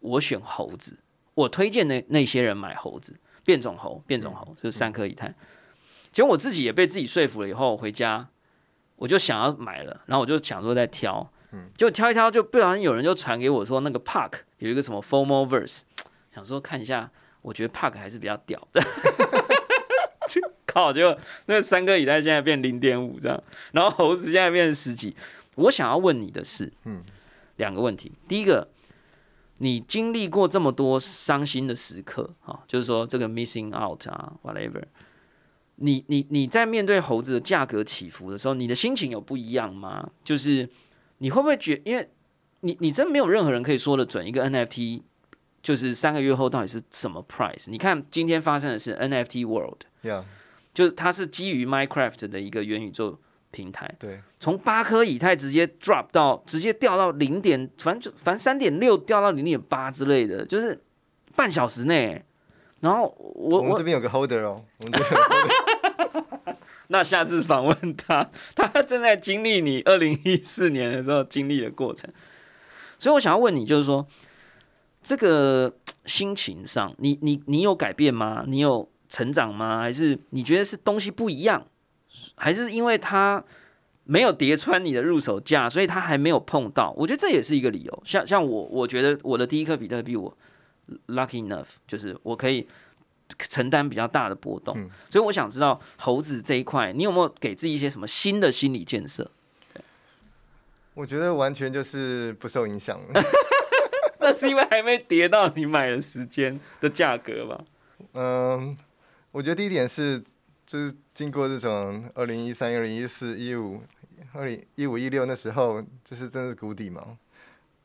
[0.00, 0.98] 我选猴子。
[1.34, 5.34] 我推荐那那些人买猴子，变种猴，变种猴就是三颗以太。
[6.10, 8.26] 结果我自己也被自己说服了，以后回家
[8.96, 11.30] 我就想要买了，然后我就想说再挑，
[11.76, 15.82] 就挑一挑，就不小心有人就传给我说那个 Park 有一个什么 Formal Verse，
[16.36, 18.82] 想说看一下，我觉得 Park 还是比较屌的。
[20.66, 20.92] 靠！
[20.92, 25.16] 结果那三个以太现在变零点五这样，然后猴子现在变成十几。
[25.54, 27.02] 我想要问你的是，嗯，
[27.56, 28.12] 两个问题。
[28.28, 28.68] 第一个，
[29.56, 34.82] 你经历过这么多伤心的时刻啊，就是说这个 missing out 啊，whatever。
[35.76, 40.10] 你你你在面对猴子的价格起伏的时候，你的心情有不一样吗？
[40.22, 40.68] 就是
[41.18, 42.06] 你会不会觉因为
[42.60, 45.02] 你你真没有任何人可以说的准一个 NFT，
[45.66, 47.64] 就是三个月后到底是什么 price？
[47.66, 50.22] 你看今天发生的是 NFT World，，Yeah，
[50.72, 53.18] 就是它是基于 Minecraft 的一个元宇宙
[53.50, 60.80] 平台，对，从八颗以太直接 drop 到直接掉到零点，反正就反正三点六掉到零点八之类的，就是
[61.34, 62.24] 半小时内。
[62.78, 72.08] 然后我我我们这边有个 holder 哦，我们这边有个 holder 那下次访问他，他正在经历你二零一四年的时候经历的过程，
[73.00, 74.06] 所以我想要问你，就是说
[75.06, 75.72] 这个
[76.04, 78.42] 心情上，你你你有改变吗？
[78.48, 79.78] 你有成长吗？
[79.78, 81.64] 还是你觉得是东西不一样？
[82.34, 83.44] 还是因为它
[84.02, 86.92] 没有叠穿你的入手价，所以它还没有碰到？
[86.96, 88.02] 我觉得这也是一个理由。
[88.04, 90.36] 像像我，我觉得我的第一颗比特币我
[91.06, 92.66] lucky enough，就是我可以
[93.38, 99.30] 承担比较大的波动，嗯所以我想知道猴子这一块，你有没有给自己一些什么新的心理建设？
[100.94, 102.98] 我觉得完全就是不受影响。
[104.26, 107.64] 那是因为还没跌到你买的时间的价格吧？
[108.14, 108.76] 嗯，
[109.30, 110.20] 我觉得第一点是，
[110.66, 113.80] 就是经过这种二零一三、二零一四、一五、
[114.32, 117.16] 二零一五、一六那时候，就是真的是谷底嘛。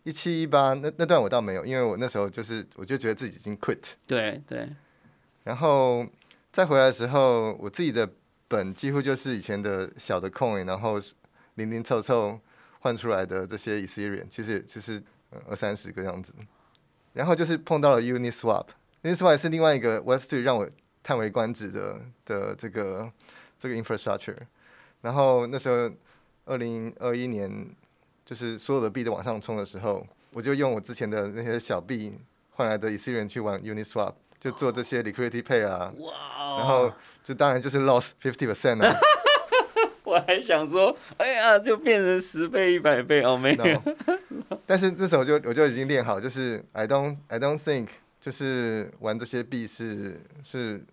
[0.03, 4.67] 一七一八那那段我倒没有，因为我那时候就是我就觉得自己已经 quit，对对，
[5.43, 6.03] 然后
[6.51, 8.09] 再回来的时候，我自己的
[8.47, 10.99] 本几乎就是以前的小的 coin，然后
[11.53, 12.39] 零零凑凑
[12.79, 15.01] 换出来的这些 Ethereum，其实就是呃
[15.47, 16.33] 二三十个样子。
[17.13, 20.69] 然后就是碰到了 Uniswap，Uniswap 是另外一个 Web3 让我
[21.03, 23.11] 叹为观止的的这个
[23.59, 24.37] 这个 infrastructure。
[25.01, 25.91] 然后那时候
[26.45, 27.75] 二零二一年，
[28.23, 32.17] 就是所有的币都往上冲的时候，我就用我之前的那些小币
[32.51, 38.95] 换来的 Ethereum 去玩 Uniswap，就做这些 liquidity pair 啊，哇然后就当然就是 loss fifty percent 啊。
[40.11, 43.63] 我还想说，哎呀，就变成十倍、一百倍哦，没有。
[43.63, 47.87] No，但是那时候就我就已经练好，就是 I don't I don't think
[48.19, 50.83] 就是玩这些币是是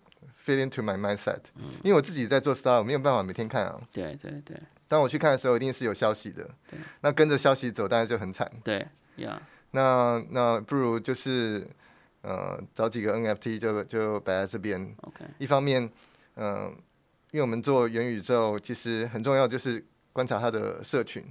[0.45, 1.39] fit into my mindset，、
[1.83, 3.77] 因为我自己在做 style，我没有办法每天看啊。
[3.91, 4.55] 对对对。
[4.87, 6.49] 当我去看的时候，一定是有消息的。
[6.69, 8.49] 对，那跟着消息走，当然就很惨。
[8.63, 9.39] 对呀，
[9.71, 11.67] 那那不如就是
[12.21, 15.87] 呃找几个 NFT 就就摆在这边，OK，一方面，
[16.37, 16.73] 嗯、
[17.31, 21.23] 因为我们做元宇宙，其实很重要就是观察它的社群。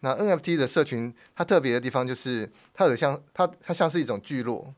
[0.00, 4.72] 那 NFT 的社群，它特别的地方就是它有像它它像是一种聚落，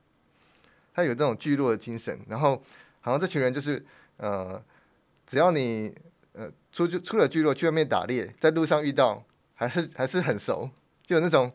[0.94, 2.18] 它有这种聚落的精神。
[2.28, 2.62] 然后
[3.00, 3.84] 好像这群人就是
[4.18, 4.62] 呃，
[5.26, 5.92] 只要你
[6.32, 9.22] 呃出去出了聚落去外面打猎，在路上遇到，
[9.54, 10.70] 还是还是很熟，
[11.04, 11.52] 就有那种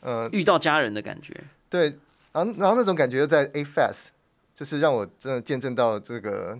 [0.00, 1.38] 呃遇到家人的感觉。
[1.68, 1.94] 对，
[2.32, 4.08] 然后然后那种感觉在 A Fast，
[4.54, 6.58] 就是让我真的见证到这个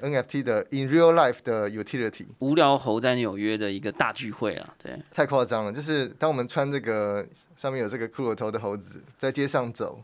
[0.00, 2.26] NFT 的 In Real Life 的 Utility。
[2.40, 5.72] 无聊猴在纽约的一个大聚会啊，对，太夸张了！
[5.72, 10.02] 就是当我们穿这个上面有这个骷髅头的猴子在街上走，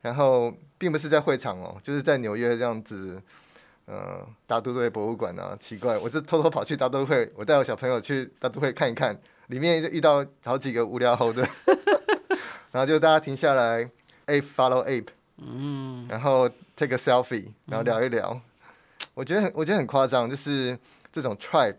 [0.00, 3.22] 然后并不是在会场哦，就是在纽约这样子，
[3.86, 11.46] 呃，大都会博物馆啊，奇怪，我是偷偷跑去大都会，我带我小朋友去大都会看一看，里面就遇到好几个无聊猴的，
[12.72, 13.88] 然后就大家停下来
[14.26, 18.40] ，ape follow ape，嗯，然后 take a selfie，然后聊一聊，
[19.14, 20.78] 我觉得很我觉得很夸张，就是
[21.10, 21.76] 这种 tribe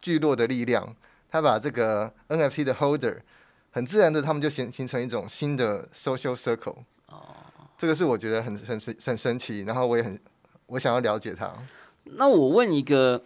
[0.00, 0.94] 聚落的力量。
[1.30, 3.18] 他把这个 NFT 的 holder
[3.70, 6.76] 很自然的，他们就形形成一种新的 social circle。
[7.06, 7.36] 哦，
[7.76, 10.18] 这个是我觉得很很神很神奇，然后我也很
[10.66, 11.52] 我想要了解它。
[12.04, 13.22] 那我问一个，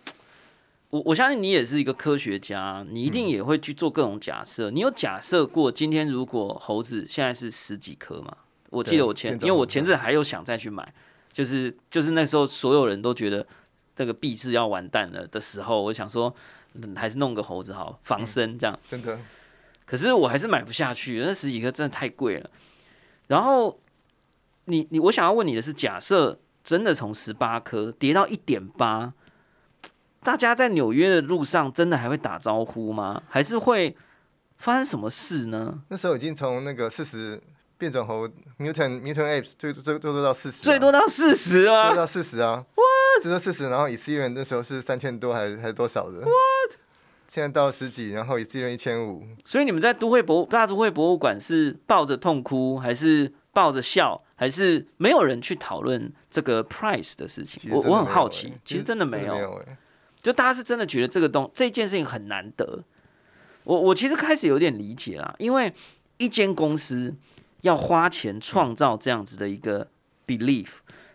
[0.90, 4.68] 我我相信你也是一个科学家，你一定也会去做各种假设。
[4.70, 8.36] 你有假设过今天如果猴子现在是十几颗吗？
[8.70, 10.92] 我记得我前，因为我前阵还有想再去买，
[11.32, 13.46] 就是就是那时候所有人都觉得
[13.94, 16.34] 这个币是要完蛋了的时候，我想说。
[16.74, 19.18] 嗯，还是弄个猴子好防身这样，真的。
[19.84, 22.48] 可是我还是买不下去，那十几个真的太贵了。
[23.26, 23.78] 然后
[24.64, 29.12] 你你，我想要问你的是，假设真的从十八颗跌到一点八，
[30.22, 33.22] 大家在纽约的路上真的还会打招呼吗？
[33.28, 33.94] 还是会
[34.56, 35.82] 发生什么事呢？
[35.88, 37.38] 那时候已经从那个四十
[37.82, 38.28] 变种猴
[38.60, 42.64] mutant mutant apes 最最最多到四十，最多到四十啊，最多到四十啊。
[43.20, 46.78] 只有四十，然后以色列人那时候是三千多，还还是多少的？What？
[47.26, 49.24] 现在到十几，然后以色列人一千五。
[49.44, 57.70] 所以你们在都会博大都会博物馆是抱着痛哭，还是抱着笑，还是没有人去讨论这个 price 的事情？
[57.72, 59.60] 我我很好奇，其实真的没有，
[60.22, 62.84] 就大家是真的觉得这个东这件事情很难得。
[63.64, 65.72] 我我其实开始有点理解啦，因为
[66.16, 67.14] 一间公司
[67.62, 69.88] 要花钱创造这样子的一个
[70.26, 70.68] belief，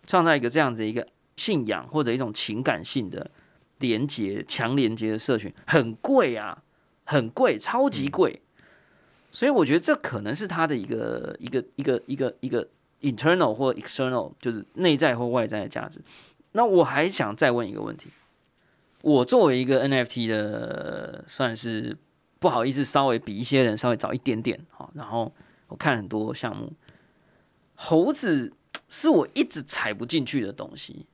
[0.06, 1.08] 创造一个这样子一个。
[1.38, 3.30] 信仰或者一种情感性的
[3.78, 6.64] 连接、强连接的社群很贵啊，
[7.04, 8.42] 很贵，超级贵。
[9.30, 12.68] 所以我觉得这可能是他的一个一个一个一个一个
[13.02, 16.02] internal 或 external，就是内在或外在的价值。
[16.54, 18.10] 那我还想再问一个问题：
[19.04, 21.96] 我作为一个 NFT 的，算是
[22.40, 25.32] 不好意思，稍微比一些人稍微早一点点好，然后
[25.68, 26.72] 我看很多项目，
[27.76, 28.52] 猴子
[28.88, 31.06] 是我一直踩不进去的东西。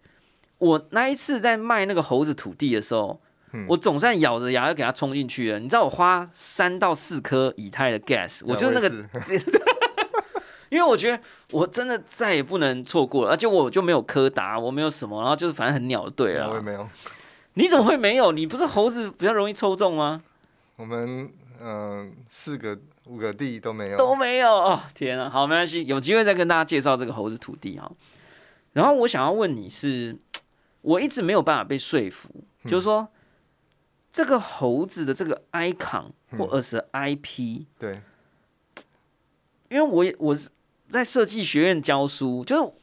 [0.60, 3.20] 我那一次在卖那个猴子土地的时候，
[3.68, 5.60] 我总算咬着牙要给它冲进去了。
[5.60, 8.90] 你知道我花三到四颗以太的 gas，我就那个，
[10.70, 16.50] 因为我觉得我真的再也不能错过了，而且我就没有柯达，我没有什么，然后就是反正很鸟对了。
[16.50, 16.88] 我也没有，
[17.56, 18.32] 你怎么会没有？
[18.32, 20.22] 你不是猴子比较容易抽中吗？
[20.78, 21.30] 我们
[21.62, 24.82] 嗯，四个五个地都没有，都没有哦。
[24.94, 27.92] 天啊，好没关系，有机会再跟大家介绍这个猴子土地哈。
[28.74, 30.18] 然后我想要问你是。
[30.84, 33.08] 我一直没有办法被说服，就是说
[34.12, 38.02] 这个猴子的这个 icon 或者是 IP，对，
[39.70, 40.50] 因为我也我是
[40.90, 42.74] 在设计学院教书，就是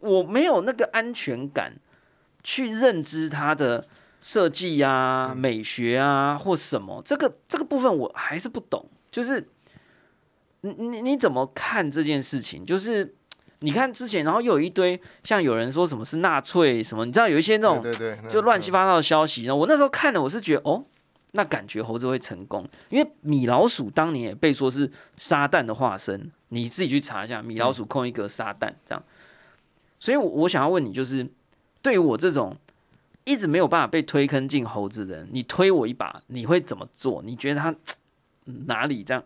[0.00, 1.78] 我没有那个安全感
[2.42, 3.88] 去认知它的
[4.20, 8.86] 设计啊、美学啊或什么，这个这个部分我还是不懂。
[9.10, 9.48] 就是
[10.62, 12.64] 你你你怎么看这件事情？
[12.64, 13.14] 就是。
[13.60, 17.82] 你看之前，然后又有一堆像有人说什么是纳粹什么，你知道有一些那种
[18.28, 19.44] 就乱七八糟的消息。
[19.44, 20.84] 然后我那时候看了，我是觉得哦，
[21.32, 29.02] 那感觉猴子会成功，因为米老鼠当年也被说是撒旦的化身，你自己去查一下，米老鼠空一格撒旦这样。
[29.98, 31.26] 所以，我我想要问你，就是
[31.80, 32.54] 对于我这种
[33.24, 37.22] 一直没有办法被推坑进猴子的人，你推我一把，你会怎么做？
[37.22, 37.74] 你觉得他
[38.66, 39.24] 哪里这样？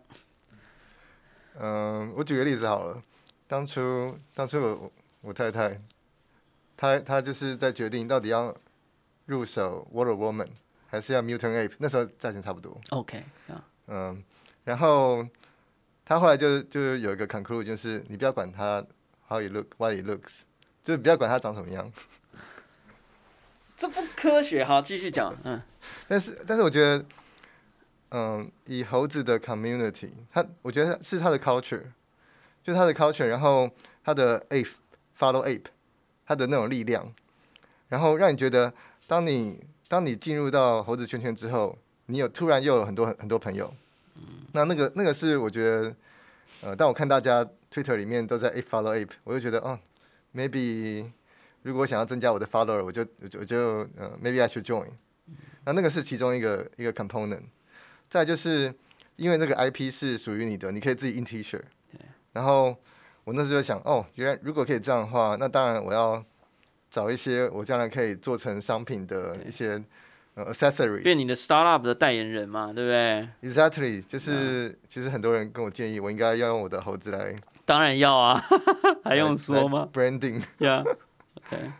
[1.62, 3.02] 嗯，我举个例子好了。
[3.46, 5.78] 当初，当初我我太太，
[6.76, 8.56] 她她就是在决定到底要
[9.26, 10.48] 入手 Water Woman
[10.86, 12.80] 还是要 Mutant Ape，那时候价钱差不多。
[12.90, 13.22] OK，
[13.88, 14.24] 嗯，
[14.64, 15.26] 然后
[16.04, 18.82] 她后来就就有一个 conclude，就是你不要管它
[19.28, 20.42] how it look，what it looks，
[20.82, 21.92] 就是不要管它长什么样。
[23.76, 25.36] 这不科学，好，继续讲。
[25.44, 25.60] 嗯，
[26.06, 27.04] 但是但是我觉得，
[28.10, 31.82] 嗯，以猴子的 community，它我觉得是它的 culture。
[32.62, 33.70] 就它的 culture，然后
[34.04, 34.68] 它的 ape
[35.18, 35.64] follow ape，
[36.26, 37.10] 它的那种力量，
[37.88, 38.70] 然后让你觉得，
[39.06, 43.72] 当你当你进入到猴子圈圈之后，你有突然又有很多很很多朋友，
[44.52, 45.94] 那那个那个是我觉得，
[46.60, 47.42] 呃，但我看大家
[47.72, 49.78] Twitter 里面都在 ape follow ape，我就觉得哦
[50.34, 51.10] ，maybe
[51.62, 53.58] 如果想要增加我的 follower，我就我就我就
[53.96, 54.88] 呃 maybe I should join，
[55.64, 57.44] 那那个是其中一个一个 component。
[58.10, 58.74] 再就是
[59.16, 61.58] 因为那个 IP 是属于你的，你可以自己印 T 恤，
[62.32, 62.76] 然后
[63.24, 66.22] 我那时候就想，哦，原来如果可以这样的话，那当然我要
[66.90, 69.80] 找一些我将来可以做成商品的一些
[70.34, 71.02] 呃 accessory。
[71.02, 78.42] 变你的 startup 的代言人嘛，对不对？Exactly，就是其实很多人跟我建议，我应该要用我的猴子来当然要啊，
[79.04, 80.82] 还用说吗？Branding，呀、
[81.36, 81.72] OK，yeah，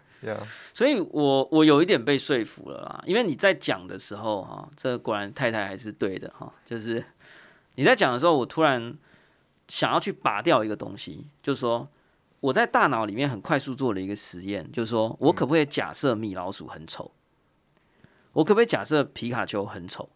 [0.73, 7.05] 所以我我有一点被说服了啦，因为你在讲的时候哈、这果然太太还是对的哈、就是
[7.77, 8.97] 你在讲的时候，我突然
[9.69, 11.89] 想要去拔掉一个东西，就是说
[12.41, 17.11] 我在大脑里面很快速做了一个实验，就是说我可不可以假设米老鼠很丑？
[18.33, 20.09] 我可不可以假设皮卡丘很丑？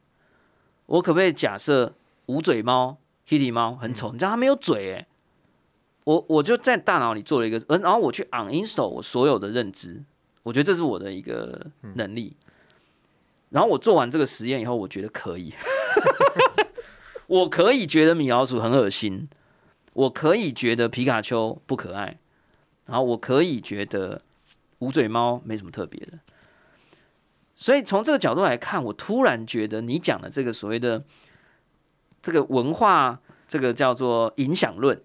[0.86, 1.94] 我可不可以假设
[2.26, 4.12] 无嘴猫、Kitty 猫很丑？
[4.12, 5.06] 你知道它没有嘴诶、
[6.04, 10.02] 我我就在大脑里做了一个，呃然后我去 uninstall 我所有的认知，
[10.42, 12.36] 我觉得这是我的一个能力。
[13.50, 15.54] 然后我做完这个实验以后，我觉得可以，
[17.28, 19.28] 我可以觉得米老鼠很恶心，
[19.92, 22.18] 我可以觉得皮卡丘不可爱，
[22.86, 24.20] 然后我可以觉得
[24.80, 26.18] 无嘴猫没什么特别的。
[27.54, 31.04] 所以从这个角度来看，我突然觉得你讲的这个所谓的
[32.20, 35.00] 这个文化，这个叫做影响论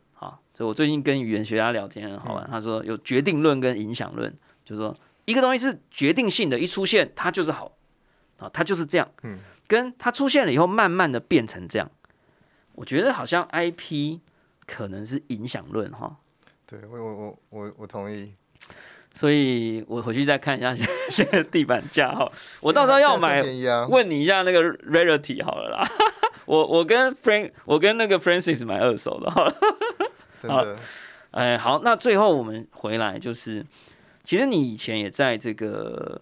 [0.66, 4.34] 我最近跟语言学家聊天很好玩，他说有决定论跟影响论，
[4.64, 4.96] 就是说
[5.26, 7.72] 一个东西是决定性的，一出现它就是好
[8.38, 9.10] 啊，它就是这样。
[9.24, 11.90] 嗯，跟它出现了以后，慢慢的变成这样。
[12.74, 14.20] 我觉得好像 IP
[14.66, 16.18] 可能是影响论哈，
[16.66, 18.34] 对我我我我我同意。
[19.12, 22.32] 所以我回去再看一下现在现在地板价哈，
[22.62, 23.42] 我到时候要买
[23.90, 25.88] 问你一下那个 rarity 好了啦。
[26.46, 29.56] 我我跟 Frank，我跟那个 Francis 买二手的好了。
[30.42, 30.76] 真的。
[31.32, 33.64] 哎，好，那最后我们回来就是，
[34.24, 36.20] 其实你以前也在这个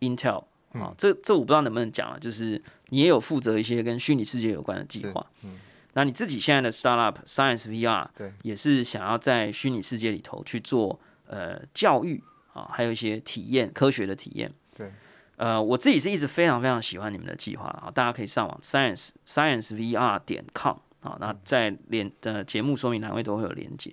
[0.00, 0.42] Intel
[0.72, 5.24] 啊，这这我不知道能不能讲了，就是你也有负责一些跟虚拟世界有关的计划。
[5.44, 5.60] 嗯，
[5.92, 10.98] 那你自己现在的 startup Science VR 对，也是想要在虚拟世界里头去做
[11.28, 12.20] 呃教育
[12.52, 14.52] 啊，还有一些体验科学的体验。
[14.76, 14.92] 对，
[15.36, 23.92] 呃，我自己是一直非常非常喜欢你们的计划啊，大家可以上网 science science VR 点 com 啊，那在连呃节目说明栏位都会有连接。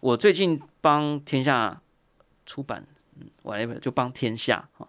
[0.00, 1.80] 我最近帮天下
[2.46, 2.86] 出版，
[3.18, 4.88] 嗯，whatever 就帮天下啊，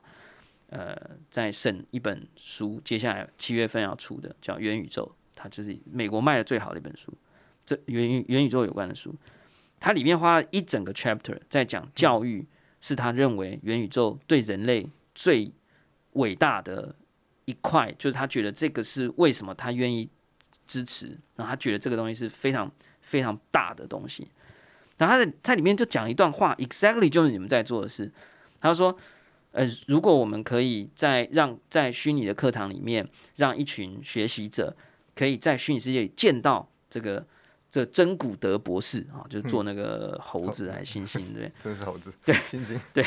[0.69, 0.95] 呃，
[1.29, 7.13] 在审一本书，接下来七月份要出的叫《元宇宙》，它就是美国卖的最好的一本书，
[7.65, 9.13] 这元元宇宙有关的书，
[9.79, 12.47] 它里面花了一整个 chapter 在讲教育，
[12.79, 15.53] 是他认为元宇宙对人类最
[16.13, 16.95] 伟大的
[17.45, 20.09] 一块，就是他觉得这个是为什么他愿意
[20.71, 24.25] 支持，然后他觉得这个东西是非常非常大的东西。
[24.97, 28.09] 然后他在在里面就讲一段话，exactly 就是你们在做的事。
[28.61, 28.95] 他说
[29.51, 33.05] ：“呃，如果我们可以在让在虚拟的课堂里面，
[33.35, 34.73] 让一群学习者
[35.13, 37.25] 可以在虚拟世界里见到这个
[37.69, 41.51] 这真古德博士啊，就是做那个猴子还是猩猩，对？
[41.61, 42.13] 真的是猴子。
[42.23, 42.79] 对，猩猩。
[42.93, 43.03] 对。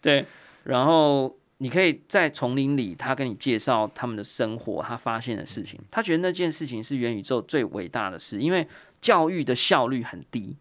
[0.00, 0.24] 对，
[0.64, 5.78] 然后你可以在丛林里，他跟你介绍他们的生活，他发现的事情。
[5.90, 8.66] 他觉得那件事情是元宇宙最伟大的事，因为
[8.98, 10.56] 教育的效率很低，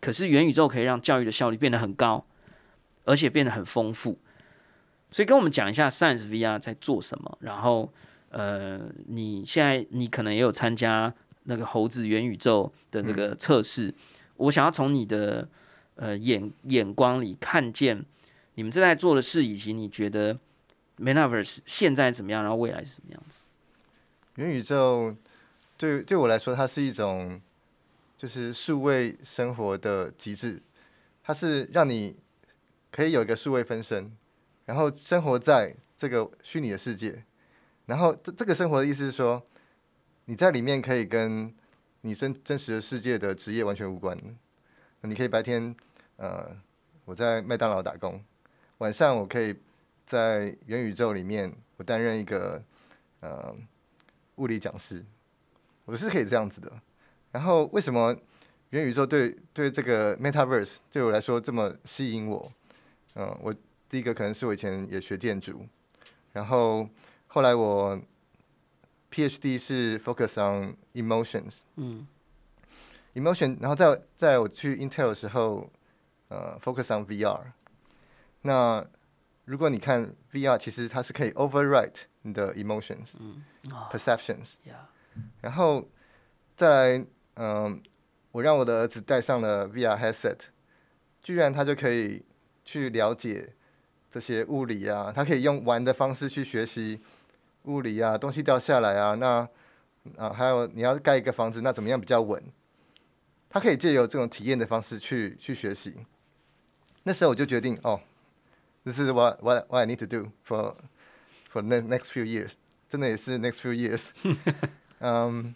[0.00, 2.24] 可是元宇宙可以让教育的效率变得很高，
[3.04, 4.16] 而且变得很丰富。
[5.10, 7.92] 所以跟我们讲一下 Science VR 在做什么，然后
[8.30, 11.12] 呃，你现在你可能也有参加
[11.42, 13.92] 那个猴子元宇宙的这个测试，
[14.36, 15.48] 我想要从你的
[15.96, 18.04] 呃眼眼光里看见
[18.54, 20.38] 你们正在做的事，以及你觉得
[20.98, 23.40] Metaverse 现在怎么样，然后未来是什么样子？
[24.36, 25.14] 元宇宙
[25.76, 27.40] 对对我来说，它是一种
[28.16, 30.62] 就是数位生活的极致，
[31.22, 32.16] 它是让你
[32.90, 34.16] 可以有一个数位分身，
[34.66, 37.24] 然后生活在这个虚拟的世界。
[37.86, 39.44] 然后这这个生活的意思是说，
[40.26, 41.52] 你在里面可以跟
[42.02, 44.16] 你真真实的世界的职业完全无关。
[45.00, 45.74] 你可以白天
[46.16, 46.56] 呃
[47.04, 48.22] 我在麦当劳打工，
[48.82, 49.54] 晚上我可以
[50.04, 52.60] 在元宇宙里面我担任一个
[53.20, 53.54] 呃
[54.36, 55.04] 物理讲师，
[55.84, 56.72] 我是可以这样子的。
[57.30, 58.12] 然后为什么
[58.70, 62.52] 元宇宙对对这个 Metaverse 对我来说这么吸引我？
[63.14, 63.54] 嗯、我
[63.88, 65.64] 第一个可能是我以前也学建筑，
[66.32, 66.88] 然后
[67.28, 67.96] 后来我
[69.12, 72.04] PhD 是 focus on emotions，嗯
[73.14, 75.70] emotion，然后在在我去 Intel 的时候，
[76.26, 77.52] 呃，focus on VR。
[78.42, 78.84] 那
[79.44, 83.12] 如果你看 VR，其实它是可以 overwrite 你的 emotions、
[83.90, 84.88] perceptions，嗯呀，
[85.40, 85.88] 然后
[86.56, 87.04] 再来，
[87.36, 87.82] 嗯，
[88.30, 90.38] 我让我的儿子戴上了 VR headset，
[91.22, 92.24] 居然他就可以
[92.64, 93.52] 去了解
[94.10, 97.00] 这些物理啊，他可以用玩的方式去学习
[97.64, 99.48] 物理啊，东西掉下来啊，那
[100.16, 102.42] 啊还有你要盖一个房子，那怎么样比较稳？
[103.50, 105.96] 他可以借由这种体验的方式去去学习。
[107.02, 108.00] 那时候我就决定，哦
[108.84, 110.76] ，this is what what what I need to do for
[111.50, 112.52] for the next few years，
[112.88, 114.10] 真的也是 next few years。
[115.00, 115.54] 嗯，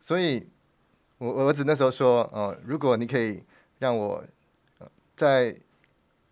[0.00, 0.48] 所以
[1.18, 3.42] 我我儿子那时候说，呃，如果你可以
[3.78, 4.24] 让我、
[4.78, 5.56] 呃、在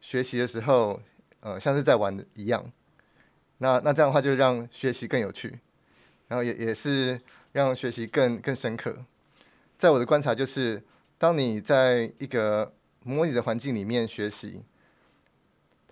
[0.01, 1.01] 学习的时候，
[1.41, 2.65] 呃，像是在玩一样，
[3.59, 5.59] 那那这样的话就让学习更有趣，
[6.29, 7.21] 然后也也是
[7.53, 8.97] 让学习更更深刻。
[9.79, 10.83] 在我的观察，就是
[11.19, 12.73] 当你在一个
[13.05, 14.65] 模拟的环境里面学习，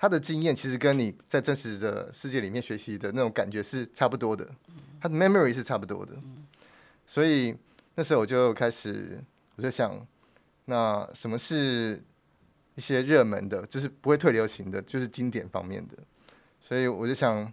[0.05, 4.46] 他的经验其实跟你在真实的世界里面学习的那种感觉是差不多的，
[5.00, 6.12] 他的 memory 是差不多的。
[7.07, 7.57] 所以
[7.94, 9.24] 那时候我就开始，
[9.57, 10.07] 我就想，
[10.66, 12.05] 那什么是
[12.74, 15.94] 一些热门的，就是不会退流行的，就是经典方面的。
[16.61, 17.50] 所以我就想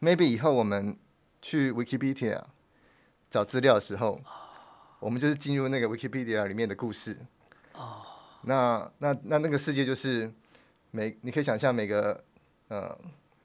[0.00, 0.96] ，maybe 以后我们
[1.42, 2.42] 去 Wikipedia
[3.30, 4.18] 找资料的时候，
[5.00, 7.18] 我们就是进入那个 Wikipedia 里面的故事。
[8.44, 10.32] 那那那那个世界就是
[10.90, 12.22] 每你可以想象每个
[12.68, 12.98] 呃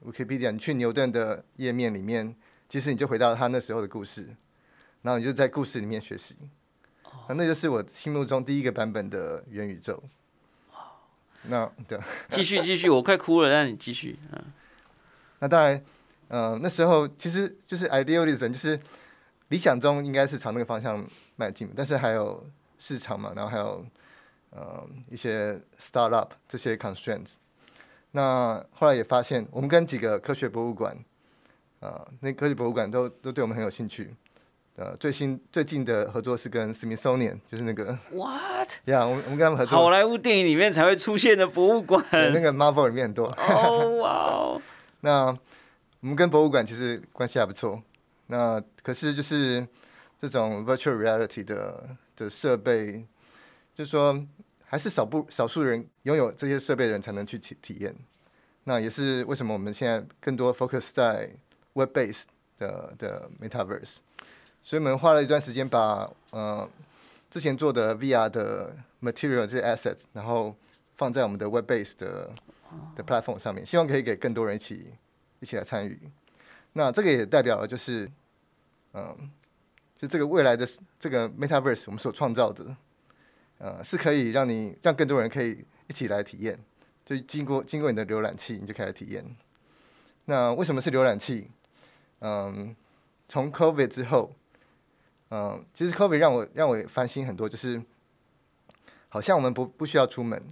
[0.04, 2.34] Wikipedia，你去牛顿的页面里面，
[2.68, 4.28] 其实你就回到他那时候的故事，
[5.02, 6.36] 然后你就在故事里面学习。
[7.28, 10.02] 那那就是我心目中第一个版本的元宇宙。
[10.72, 10.78] 哦
[11.46, 11.98] 那对，
[12.30, 14.18] 继续继续，我快哭了，让你继续。
[14.32, 14.42] 嗯，
[15.40, 15.84] 那当然，
[16.28, 18.80] 呃，那时候其实就是 idealism，就是
[19.48, 22.46] 理想中应该是朝那个方向迈进，但是还有
[22.78, 23.84] 市场嘛，然后还有
[24.54, 27.34] 呃一些 startup 这些 constraints。
[28.12, 30.96] 那后来也发现，我们跟几个科学博物馆，
[31.80, 34.14] 呃，那科学博物馆都都对我们很有兴趣。
[34.76, 38.70] 呃，最新最近的合作是跟 Smithsonian，就是那个 What？
[38.86, 42.04] 呀，我们我们跟他们合作，好莱坞电影里面才会出现的博物馆。
[42.10, 43.26] 对那个 Marvel 里面很多。
[43.26, 44.62] 哦哇哦！
[45.02, 47.80] 那我们跟博物馆其实关系还不错。
[48.26, 49.64] 那可是就是
[50.20, 53.06] 这种 virtual reality 的的设备，
[53.74, 54.24] 就是说
[54.74, 57.94] 还是少部少数人拥有这些设备的人才能去体体验。
[58.64, 61.30] 那也是为什么我们现在更多 focus 在
[61.74, 62.24] web base
[62.58, 63.98] 的的 metaverse。
[64.64, 66.68] 所以我们花了一段时间把呃
[67.30, 70.52] 之前做的 VR 的 material 这些 assets，然后
[70.96, 72.28] 放在我们的 web base 的
[72.96, 74.92] 的 platform 上面，希望可以给更多人一起
[75.38, 75.96] 一起来参与。
[76.72, 78.10] 那这个也代表了就是，
[78.94, 79.30] 嗯、
[79.94, 80.66] 就这个未来的
[80.98, 82.74] 这个 metaverse 我们所创造的，
[83.64, 86.58] 呃，是可以让你让更多人可以一起来体验。
[87.02, 89.24] 就经过经过你的浏览器，你就可以来体验。
[90.26, 91.50] 那为什么是浏览器？
[92.18, 92.76] 嗯，
[93.26, 94.36] 从 COVID 之后，
[95.30, 97.82] 嗯，其实 COVID 让我让我翻新很多，就是
[99.08, 100.42] 好像我们不不需要出门，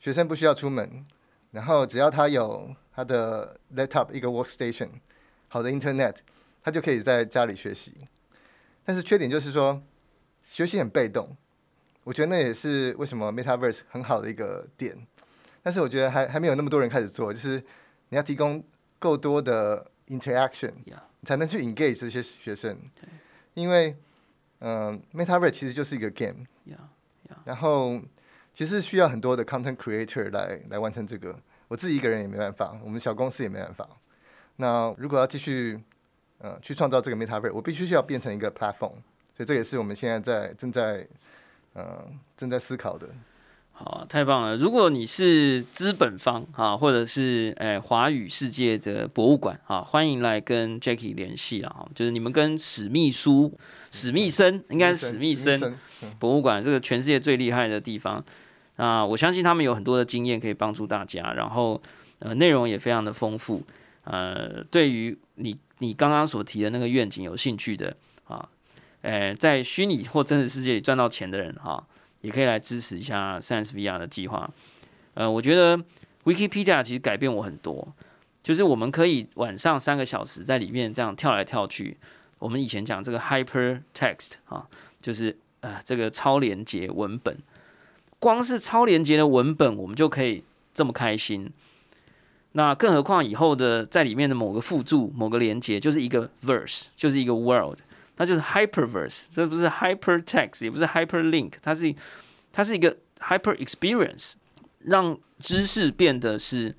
[0.00, 1.04] 学生不需要出门，
[1.50, 4.88] 然后只要他有他的 laptop 一个 workstation，
[5.48, 6.16] 好的 internet，
[6.62, 8.08] 他就可以在家里学习。
[8.86, 9.82] 但是缺点就是说，
[10.44, 11.36] 学习很被动。
[12.06, 14.96] 我觉得那也是为什么 metaverse 很好的一个点。
[15.60, 17.58] 但是我觉得还还没有那么多人开始做，就是
[18.10, 18.62] 你要提供
[19.00, 20.94] 够多的 interaction，你
[21.24, 22.78] 才能去 engage 这些学生。
[23.54, 23.96] 因为，
[24.60, 26.46] 嗯、m e t a v e r s e 其实就是一个 game，
[27.44, 28.00] 然后
[28.54, 31.36] 其实需要很多的 content creator 来来完成这个。
[31.66, 33.88] 我自己一个人也没办法，我们小公司也没办法。
[34.58, 35.82] 那如果要继续，
[36.38, 38.94] 呃，去创造这个 metaverse，我必须需要变成一个 platform，
[39.34, 41.04] 所以这也是我们现在在正在，
[41.76, 42.04] 呃，
[42.36, 43.08] 正在思考的。
[43.72, 44.56] 好，太棒了！
[44.56, 53.52] 如果你是资本方啊，或者是诶华语世界的博物馆啊，欢迎来跟 Jackie 联系啊，就是你们跟史密苏、
[53.90, 55.76] 史密森，应该是史密森
[56.18, 58.24] 博物馆这个全世界最厉害的地方
[58.76, 61.78] 啊，我相信他们有很多的经验可以帮助大家，然后
[62.20, 63.62] 呃内容也非常的丰富，
[64.04, 68.48] 呃，对于你你刚刚所提的那个愿景有兴趣的啊，
[69.06, 71.86] 呃，在虚拟或真实世界里赚到钱的人哈、
[72.22, 74.50] 也可以来支持一下 Science VR 的计划。
[75.14, 75.80] 呃，我觉得
[76.24, 77.94] Wikipedia 其实改变我很多，
[78.42, 81.96] 就是我们可以晚上三个小时在里面这样跳来跳去。
[82.40, 84.66] 我们以前讲这个 hypertext 啊，
[85.00, 87.38] 就是呃这个超连接文本，
[88.18, 90.42] 光是超连接的文本，我们就可以
[90.74, 91.48] 这么开心。
[92.52, 97.78] 那更何况以后的在里面的某个附注、某个连接，就是一个 verse，就是一个 world，
[98.16, 101.94] 那就是 hyperverse，这不是 hypertext，也不是 hyperlink，它是
[102.52, 104.34] 它是一个 hyper experience，
[104.80, 106.74] 让知识变得是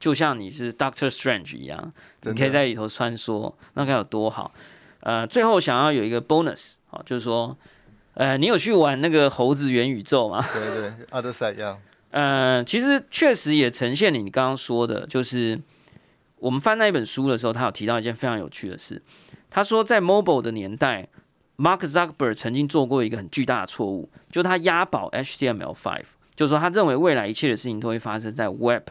[0.00, 1.92] 就像你是 Doctor Strange 一样，
[2.22, 4.52] 你可以在里头穿梭，那该有多好。
[5.00, 7.56] 呃，最后想要有一个 bonus 啊，就是说，
[8.14, 10.44] 呃，你有去玩那个猴子元宇宙吗？
[10.52, 11.80] 对对，other side 一样，
[12.10, 15.58] 呃，其实确实也呈现你刚刚说的，就是
[16.38, 19.00] 我们翻那一本书的时候，他有提到一件非常有趣的事。
[19.50, 21.08] 他说，在 mobile 的年代
[21.56, 26.02] ，Mark Zuckerberg 曾经做过一个很巨大的错误，就他押宝 HTML5，
[26.34, 28.88] 就是说他认为未来一切的事情都会发生在 Web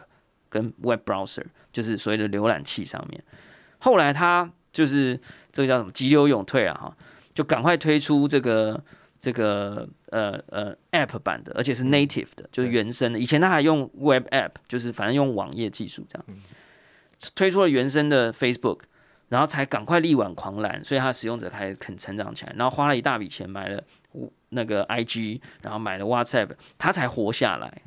[0.48, 3.22] 跟 Web browser，就是所谓的浏览器上面。
[3.78, 5.18] 后来他就是
[5.52, 6.96] 这个叫什么急流勇退啊哈，
[7.34, 8.82] 就赶快推出这个
[9.20, 13.18] 这个呃呃 App 版的，而且是 native 的，就是原生的。
[13.18, 16.38] 以前他还用 Web App，就是反正用网页技术这样，
[17.34, 18.80] 推出了原生的 Facebook，
[19.28, 23.82] 然后才赶快力挽狂澜，所以他使用者开始肯成长起来，然后花了一大笔钱买了
[24.50, 27.82] 那个 IG，然后买了 WhatsApp，他才活下来。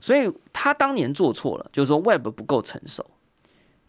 [0.00, 3.08] 所以他当年做错了，就是说 Web 不够成熟。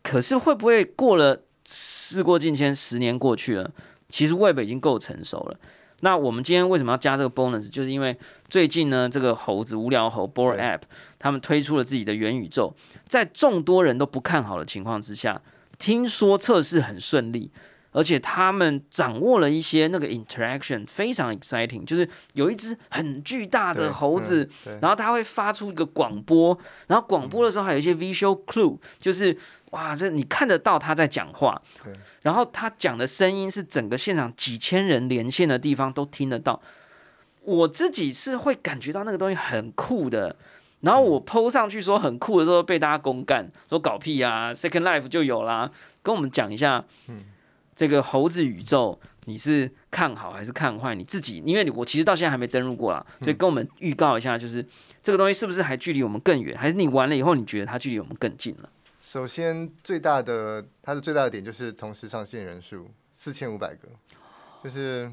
[0.04, 3.72] 可是会不会过了事过境迁，十年过去了，
[4.10, 5.58] 其实 Web 已经够成熟了。
[6.02, 7.72] 那我们今天为什么要加这个 bonus？
[7.72, 8.16] 就是因为
[8.50, 10.82] 最近呢，这个猴子无聊猴 Bored App
[11.18, 12.76] 他们推出了自己的元宇宙，
[13.08, 15.42] 在众多人都不看好的情况之下，
[15.84, 17.52] 听说测试很顺利，
[17.92, 26.58] 而且他们掌握了一些那个 interaction 非常 exciting，就是有一只很巨大的猴子，嗯然后它会发出一个广播，
[26.88, 29.38] 然后广播的时候还有一些 visual clue，就是
[29.72, 31.62] 哇，这你看得到他在讲话，
[32.22, 36.62] 然后他讲的声音是整个现场几千人连线的地方都听得到。
[37.42, 40.38] 我自己是会感觉到那个东西很酷的，
[40.84, 45.72] 然后我 PO 上去说很酷的时候被大家公干，说搞屁啊，Second Life 就有啦，
[46.02, 46.84] 跟我们讲一下，
[47.76, 50.94] 这个猴子宇宙你是看好还是看坏？
[50.94, 54.66] 你自己，因为我其实到现在还没登录过啦，所以跟我们预告一下，就是
[55.02, 58.70] 这个东西是不是还距离我们更远，还是你玩了以后你觉得它距离我们更近了？
[59.02, 63.88] 首先最大的它的最大的点就是同时上线人数四千五百个，
[64.64, 65.10] 就是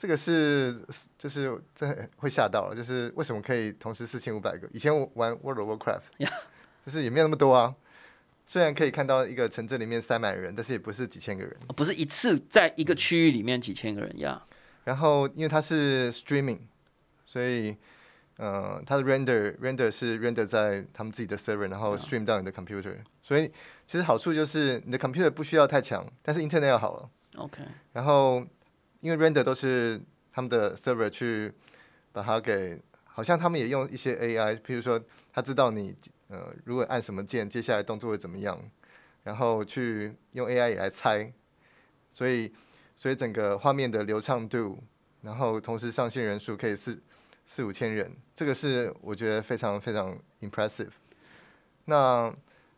[0.00, 0.82] 这个是
[1.18, 4.66] 就是这会吓到了，就是为什么可以同时四千五百个？
[4.72, 6.00] 以前我玩 World of Warcraft，
[6.86, 7.74] 就是也没有那么多啊。
[8.46, 11.54] 虽然可以看到一个城镇里面塞满人，但是也不是几千个人。
[11.76, 14.42] 不是一次在一个区域里面几千个人呀？
[14.84, 16.60] 然后因为它是 streaming，
[17.26, 17.76] 所以
[18.38, 22.96] 呃，它的 render render 是 render 在他们自己的 server，然后 stream 到你的 computer。
[23.20, 23.46] 所以
[23.86, 27.10] 其实好处就是你的 computer 不需要太强，但是 internet 要好了。
[27.36, 28.42] OK，然后
[29.00, 30.00] 因为 render 都是
[30.32, 31.52] 他们的 server 去
[32.12, 35.94] 把它给，好像他们也用一些 AI，譬如说他知道你
[36.28, 38.58] 呃如果按什么键，接下来动作会怎么样，
[39.24, 41.32] 然后去用 AI 也来猜，
[42.10, 42.52] 所以
[42.94, 44.82] 所以整个画面的流畅度，
[45.22, 47.02] 然后同时上线人数可以四
[47.46, 50.90] 四五千人，这个是我觉得非常非常 impressive。
[51.86, 52.32] 那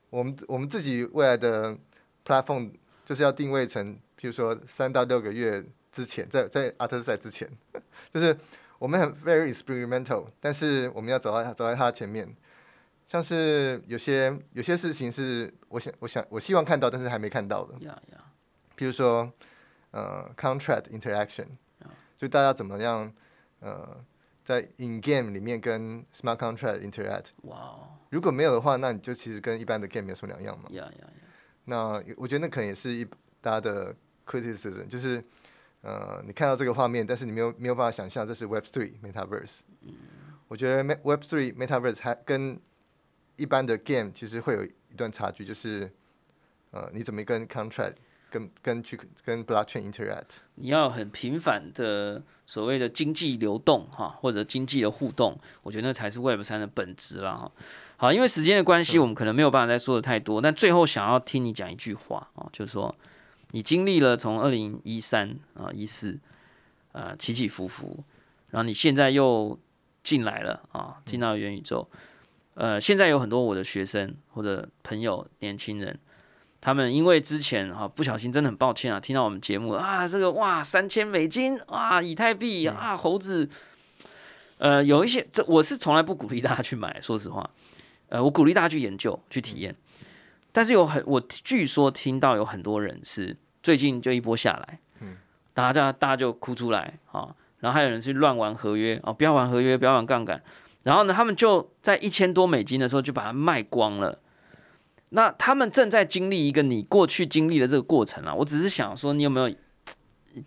[0.08, 1.76] 我们我们自己未来的
[2.24, 2.70] platform
[3.04, 5.62] 就是要定位成，譬如说三到六个月
[5.93, 7.49] 之前，在在阿特赛之前，
[8.11, 8.36] 就是
[8.78, 12.34] 我们很 very experimental，但是我们要走在走在他前面。
[13.07, 17.74] 像是有些有些事情是我想我想我希望看到，但是还没看到的。
[17.80, 18.24] 呀呀，
[18.74, 19.30] 譬如说，
[19.90, 21.47] 呃，contract interaction，
[22.16, 23.12] 就大家怎么样，
[23.61, 24.03] 呃，
[24.43, 27.26] 在 in game 里面跟 smart contract interact。
[27.43, 30.70] 哇哦，如果没有的话，那你就其实跟一般的 game 没有什么两样嘛。
[31.64, 33.05] 那我觉得那可能也是一
[33.43, 35.22] 大家的 criticism，就是
[35.83, 39.61] 呃，你看到这个画面，但是你没有没有办法想象这是 Web Three Metaverse。
[40.49, 42.61] 我觉得 Web Three Metaverse 还跟
[43.37, 45.91] 一般的 game 其实会有一段差距，就是
[46.70, 47.95] 呃，你怎么跟 contract
[48.30, 50.39] 跟跟去跟 blockchain interact。
[50.55, 57.51] 你要很频繁的所谓的经济流动哈，或者经济的互动，我觉得那才是 Web 三的本质啦哈。
[57.97, 62.95] 好，因为时间的关系，我们可能没有办法再说的太多，但最后想要听你讲一句话啊，就是说
[63.53, 66.18] 你经历了从二零一三啊一四
[66.92, 68.05] 呃起起伏伏，
[68.50, 69.59] 然后你现在又
[70.03, 71.88] 进来了啊，进到元宇宙。
[72.55, 75.98] 呃，现在有很多我的学生或者朋友、年轻人，
[76.61, 83.48] 他们因为之前哈、不小心，真的很抱歉啊，听到我们节目啊，这个哇三千美金哇以太币啊猴子，
[84.59, 87.48] 呃，有一些这我是从来不鼓励大家去买，说实话，
[88.11, 89.74] 呃，我鼓励大家去研究去体验，
[90.53, 95.16] 但是有很我据说听到有很多人是最近就一波下来，嗯
[95.54, 100.42] 大家大家就哭出来啊，然后还有人去乱玩合约啊，不要玩合约，不要玩杠杆。
[100.82, 104.18] 然后呢，他们就在一千多美金的时候就把它卖光了。
[105.10, 108.34] 那他们正在经历一个你过去经历的这个过程啊。
[108.34, 109.54] 我只是想说，你有没有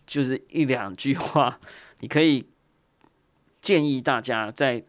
[0.06, 1.60] 就是一两句话，
[2.00, 2.50] 你可以
[3.62, 4.84] 建议大家在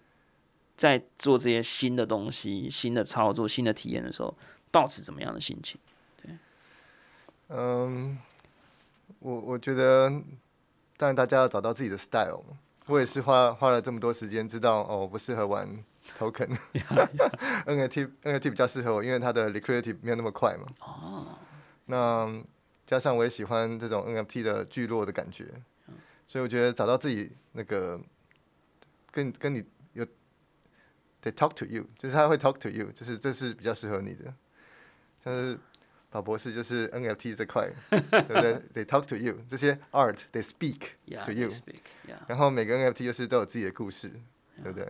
[0.76, 4.36] 在做这些新的东西、新的操作、新的体验的时候，
[4.70, 5.78] 抱持怎么样的心情？
[7.48, 8.18] 嗯，
[9.20, 10.10] 我我觉得，
[10.96, 12.58] 当然大家要找到自己的 style 嘛。
[12.86, 15.68] 我也是花花了这么多时间，知道哦，我不适合玩
[16.18, 20.66] token，NFT NFT 比较适合我，因为它的 liquidity 没有那么快嘛。
[20.80, 21.38] 哦。
[21.86, 22.42] 那
[22.84, 25.46] 加上我也喜欢这种 NFT 的聚落的感觉，
[26.26, 28.00] 所以我觉得找到自己那个
[29.10, 30.06] 跟跟你有
[31.20, 34.34] 得 talk to you，就是他会 talk to you，就是这是比较适合你的，
[35.20, 35.58] 就是。
[36.16, 38.54] 老博士就是 NFT 这块，对不对？
[38.74, 40.78] They talk to you，这些 art they speak
[41.26, 41.50] to you，
[42.26, 44.10] 然后每个 NFT 就是都有自己的故事，
[44.62, 44.88] 对不对？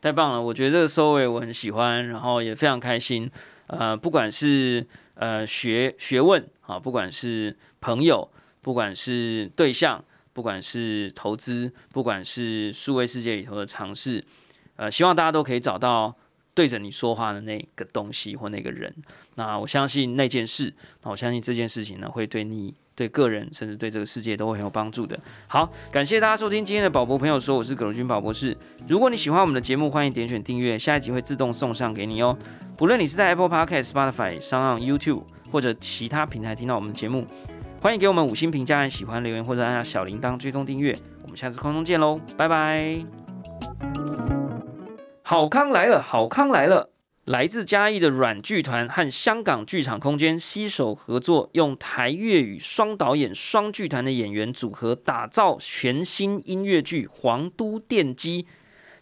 [0.00, 3.30] 太棒了，我觉得这个收尾我很喜欢，然后也非常开心。
[3.68, 4.84] 呃，不管是
[5.14, 8.28] 呃学学问啊，不管是朋友，
[8.62, 14.24] 不管是对象，不管是投资，不管是数位世界里头的尝试，
[14.74, 16.16] 呃，希望大家都可以找到。
[16.54, 18.94] 对着你说话的那个东西或那个人，
[19.36, 20.72] 那我相信那件事，
[21.02, 25.18] 那我相信这件事情呢，会对你、对个人，甚至对这个世界都会很有帮助的。
[25.46, 28.56] 好，感谢大家收听今天的宝博朋友说，我是葛如君宝博士。
[28.86, 32.36] 如果你喜欢我们的节目，欢迎点选订阅，下一集会自动送上给你哦。
[32.76, 37.26] 不论你是在 Apple Podcast、Spotify、上 YouTube 或者其他平台听到我们的节目，
[37.80, 40.94] 欢迎给我们五星评价、按喜欢留言或者按下小铃铛追踪订阅。
[41.22, 43.02] 我们下次空中见喽，拜拜。
[45.24, 46.90] 好康来了，好康来了！
[47.24, 58.42] 来自嘉义的软剧团和香港剧场空间携手合作，用台粤语双导演、双剧团的演员组合，打造全新音乐剧《皇都电机》。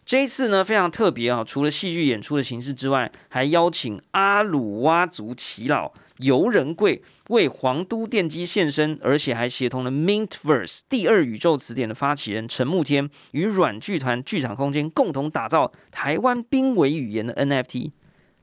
[0.05, 1.43] 这一次呢，非常特别啊！
[1.43, 5.93] 除了戏剧演出的形式之外，还邀请阿鲁哇族耆老。
[6.19, 17.93] 游仁贵为皇都电机献身，而且还协同了 Mintverse 第二宇宙词典的发起人陈慕天，与软剧团剧场空间共同打造台湾濒危语言的 NFT，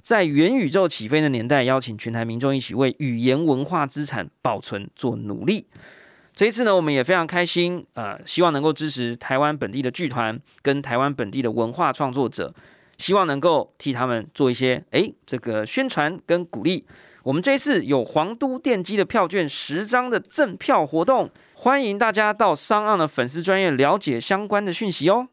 [0.02, 5.68] 在元宇宙起飞的年代，邀请全台民众一起为语言文化资产保存做努力。
[6.34, 12.56] 这一次呢，我们也非常开心，呃，希望能够支持台湾本地的剧团跟台湾本地的文化创作者，
[12.98, 16.86] 希望能够替他们做一些诶这个宣传跟鼓励。
[17.28, 25.28] 我们这次有皇都电机的票券十张的赠票活动，欢迎大家到商岸的粉丝专业了解相关的讯息哦。